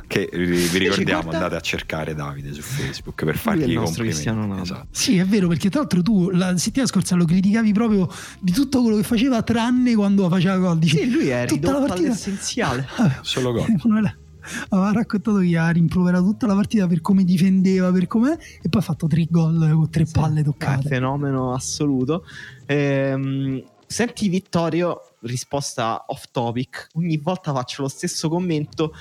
[0.06, 4.02] che vi ricordiamo guarda- andate a cercare Davide su Facebook per fargli il i nostro
[4.04, 4.62] complimenti Cristiano Ronaldo.
[4.62, 4.86] Esatto.
[4.92, 8.08] Sì, è vero, perché tra l'altro tu la settimana scorsa lo criticavi proprio
[8.40, 10.78] di tutto quello che faceva, tranne quando faceva gol.
[10.78, 12.86] Dici, Sì, lui è tutta la ridotto partita- all'essenziale.
[13.22, 13.66] Solo gol
[14.70, 18.80] aveva raccontato che ha rimproverato tutta la partita per come difendeva, per come e poi
[18.80, 20.88] ha fatto tre gol con tre Sì, palle è toccate.
[20.88, 22.24] fenomeno assoluto.
[22.66, 26.88] Ehm, senti Vittorio, risposta off topic.
[26.94, 28.92] Ogni volta faccio lo stesso commento.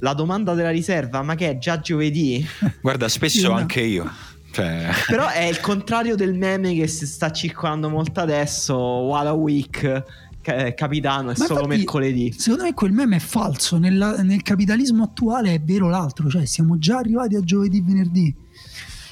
[0.00, 2.46] La domanda della riserva, ma che è già giovedì?
[2.80, 3.54] Guarda, spesso Io no.
[3.56, 4.08] anche io.
[4.50, 8.76] Cioè, Però è il contrario del meme che si sta circolando molto adesso.
[8.76, 10.02] Walla Week,
[10.48, 12.32] ca- capitano, è Ma solo infatti, mercoledì.
[12.36, 13.78] Secondo me quel meme è falso.
[13.78, 18.34] Nella- nel capitalismo attuale è vero l'altro, cioè siamo già arrivati a giovedì venerdì.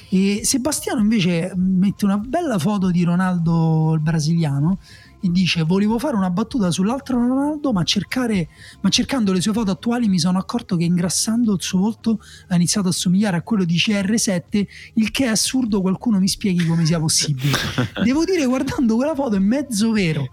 [0.09, 4.79] E Sebastiano invece mette una bella foto di Ronaldo il brasiliano
[5.19, 8.49] e dice volevo fare una battuta sull'altro Ronaldo ma, cercare,
[8.81, 12.55] ma cercando le sue foto attuali mi sono accorto che ingrassando il suo volto ha
[12.55, 16.85] iniziato a somigliare a quello di CR7 il che è assurdo qualcuno mi spieghi come
[16.85, 17.57] sia possibile
[18.03, 20.29] devo dire guardando quella foto è mezzo vero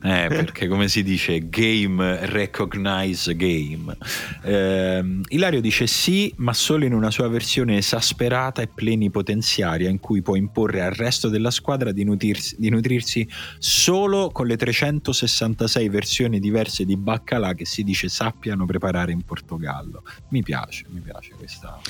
[0.00, 3.96] Eh, perché come si dice, game recognize game.
[4.44, 10.22] Ehm, Ilario dice sì, ma solo in una sua versione esasperata e plenipotenziaria in cui
[10.22, 16.38] può imporre al resto della squadra di nutrirsi, di nutrirsi solo con le 366 versioni
[16.38, 20.04] diverse di baccalà che si dice sappiano preparare in Portogallo.
[20.28, 21.80] Mi piace, mi piace questa.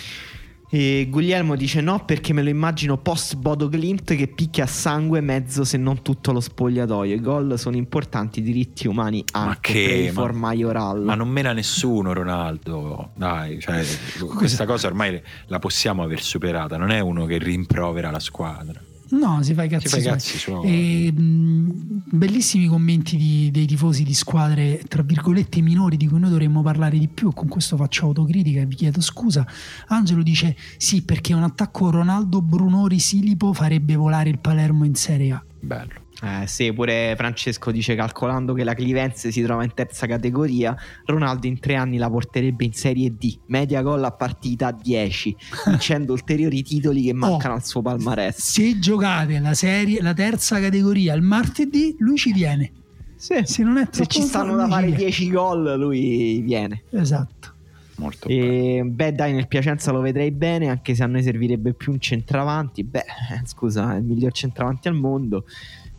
[0.70, 5.22] E Guglielmo dice no perché me lo immagino post Bodo Glimt che picchia a sangue
[5.22, 7.14] mezzo se non tutto lo spogliatoio.
[7.14, 9.72] I gol sono importanti, i diritti umani anche.
[9.72, 11.02] che- Pray ma- Majoral.
[11.02, 13.82] Ma non mena nessuno Ronaldo, dai, cioè,
[14.36, 18.78] questa cosa ormai la possiamo aver superata, non è uno che rimprovera la squadra.
[19.10, 21.12] No si fa i cazzi, cazzi suoi.
[21.12, 26.98] Bellissimi commenti di- dei tifosi di squadre tra virgolette minori di cui noi dovremmo parlare
[26.98, 27.32] di più.
[27.32, 29.46] Con questo faccio autocritica e vi chiedo scusa.
[29.88, 35.32] Angelo dice: Sì, perché un attacco Ronaldo Brunori Silipo farebbe volare il Palermo in Serie
[35.32, 35.44] A.
[35.60, 36.06] Bello.
[36.20, 41.46] Eh, sì, pure Francesco dice calcolando che la Clivenze si trova in terza categoria, Ronaldo
[41.46, 45.36] in tre anni la porterebbe in Serie D, media gol a partita 10,
[45.66, 48.36] vincendo ulteriori titoli che mancano al suo palmarès.
[48.36, 52.72] Se giocate la, serie, la terza categoria il martedì, lui ci viene.
[53.14, 53.40] Sì.
[53.44, 55.02] Se non è Se ci stanno da fare viene.
[55.02, 56.82] 10 gol, lui viene.
[56.90, 57.54] Esatto.
[57.98, 58.28] Molto.
[58.28, 62.00] E beh, dai, nel Piacenza lo vedrei bene, anche se a noi servirebbe più un
[62.00, 62.84] centravanti.
[62.84, 65.44] Beh, eh, scusa, è il miglior centravanti al mondo.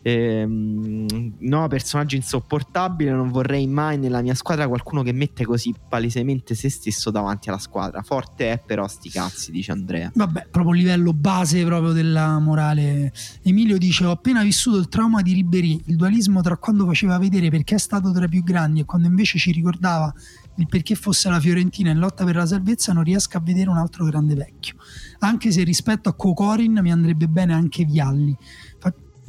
[0.02, 3.12] Ehm, no, personaggio insopportabile.
[3.12, 7.58] Non vorrei mai nella mia squadra qualcuno che mette così palesemente se stesso davanti alla
[7.58, 8.02] squadra.
[8.02, 10.12] Forte è, però, sti cazzi, dice Andrea.
[10.14, 13.12] Vabbè, proprio livello base proprio della morale.
[13.44, 17.50] Emilio dice: Ho appena vissuto il trauma di Ribéry, il dualismo tra quando faceva vedere
[17.50, 20.14] perché è stato tra i più grandi e quando invece ci ricordava
[20.56, 22.94] il perché fosse la Fiorentina in lotta per la salvezza.
[22.94, 24.76] Non riesco a vedere un altro grande vecchio.
[25.20, 28.36] Anche se rispetto a Cocorin mi andrebbe bene anche Vialli.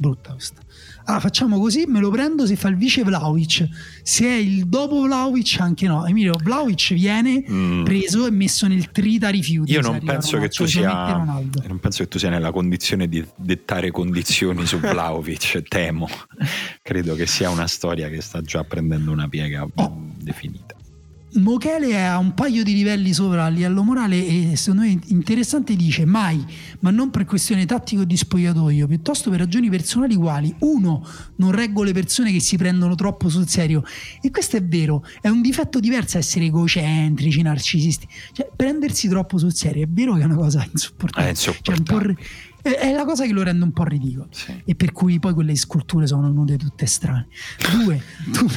[0.01, 0.59] Brutta questa.
[1.05, 3.67] Ah, facciamo così, me lo prendo se fa il vice Vlaovic.
[4.01, 6.07] Se è il dopo Vlaovic, anche no.
[6.07, 7.83] Emilio, Vlaovic viene Mm.
[7.83, 9.73] preso e messo nel trita rifiuti.
[9.73, 11.17] Io non penso, che tu ci mette sia,
[11.67, 16.09] non penso che tu sia nella condizione di dettare condizioni su Vlaovic, temo.
[16.81, 20.07] Credo che sia una storia che sta già prendendo una piega Oh.
[20.17, 20.70] definita.
[21.33, 25.77] Mochele è a un paio di livelli sopra a livello morale e secondo me interessante
[25.77, 26.43] dice mai,
[26.81, 31.83] ma non per questione tattico di spogliatoio, piuttosto per ragioni personali quali uno, non reggo
[31.83, 33.81] le persone che si prendono troppo sul serio
[34.21, 39.53] e questo è vero, è un difetto diverso essere egocentrici, narcisisti, cioè prendersi troppo sul
[39.53, 42.07] serio è vero che è una cosa insopportabile, È Cioè, un po' insopportabile.
[42.07, 42.25] ri-
[42.61, 44.61] è la cosa che lo rende un po' ridicolo Sì.
[44.65, 47.27] e per cui poi quelle sculture sono venute tutte strane.
[47.83, 48.01] Due,
[48.31, 48.47] tu-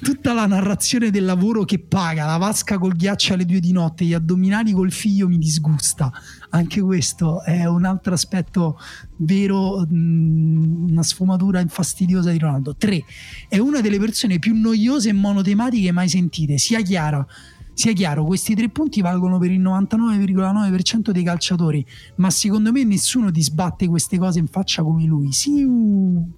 [0.00, 4.04] tutta la narrazione del lavoro che paga, la vasca col ghiaccio alle due di notte,
[4.04, 6.10] gli addominali col figlio mi disgusta.
[6.50, 8.78] Anche questo è un altro aspetto
[9.16, 12.74] vero, mh, una sfumatura infastidiosa di Ronaldo.
[12.76, 13.04] Tre,
[13.48, 17.26] è una delle persone più noiose e monotematiche mai sentite, sia chiara.
[17.74, 21.84] Sia chiaro, questi tre punti valgono per il 99,9% dei calciatori,
[22.16, 25.32] ma secondo me nessuno ti sbatte queste cose in faccia come lui.
[25.32, 26.30] Sì, uh,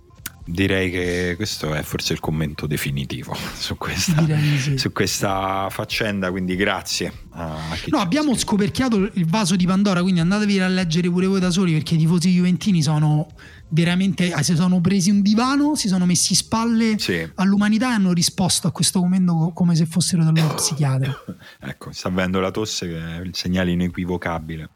[0.47, 4.27] Direi che questo è forse il commento definitivo su questa,
[4.59, 4.77] sì.
[4.77, 7.57] su questa faccenda, quindi grazie a
[7.87, 8.49] No, abbiamo scritto.
[8.49, 11.99] scoperchiato il vaso di Pandora, quindi andatevi a leggere pure voi da soli perché i
[11.99, 13.27] tifosi juventini sono
[13.75, 17.29] veramente ah, si sono presi un divano, si sono messi spalle Sì.
[17.35, 21.13] all'umanità e hanno risposto a questo momento co- come se fossero dallo psichiatra.
[21.61, 24.71] Ecco, sta avendo la tosse che è il segnale inequivocabile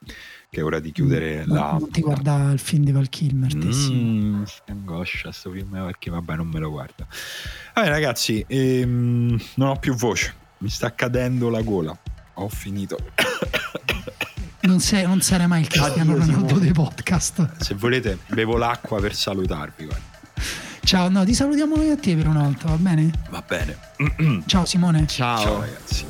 [0.51, 1.77] che è ora di chiudere Non- la...
[1.79, 3.93] Non ti guarda il film di Val Kilmer, sì.
[3.93, 7.07] Mm, che angoscia sto film perché vabbè non me lo guardo.
[7.75, 11.97] Vabbè ragazzi, ehm, non ho più voce, mi sta cadendo la gola.
[12.35, 12.97] Ho finito.
[14.69, 16.61] Non, sei, non sarai mai il Cristiano Addio, Ronaldo Simone.
[16.61, 17.49] dei podcast.
[17.63, 19.87] Se volete bevo l'acqua per salutarvi.
[19.87, 20.05] guarda.
[20.85, 23.11] Ciao, no, ti salutiamo noi a te per una volta, va bene?
[23.31, 23.79] Va bene.
[24.45, 25.07] Ciao Simone.
[25.07, 25.39] Ciao.
[25.41, 26.05] Ciao ragazzi.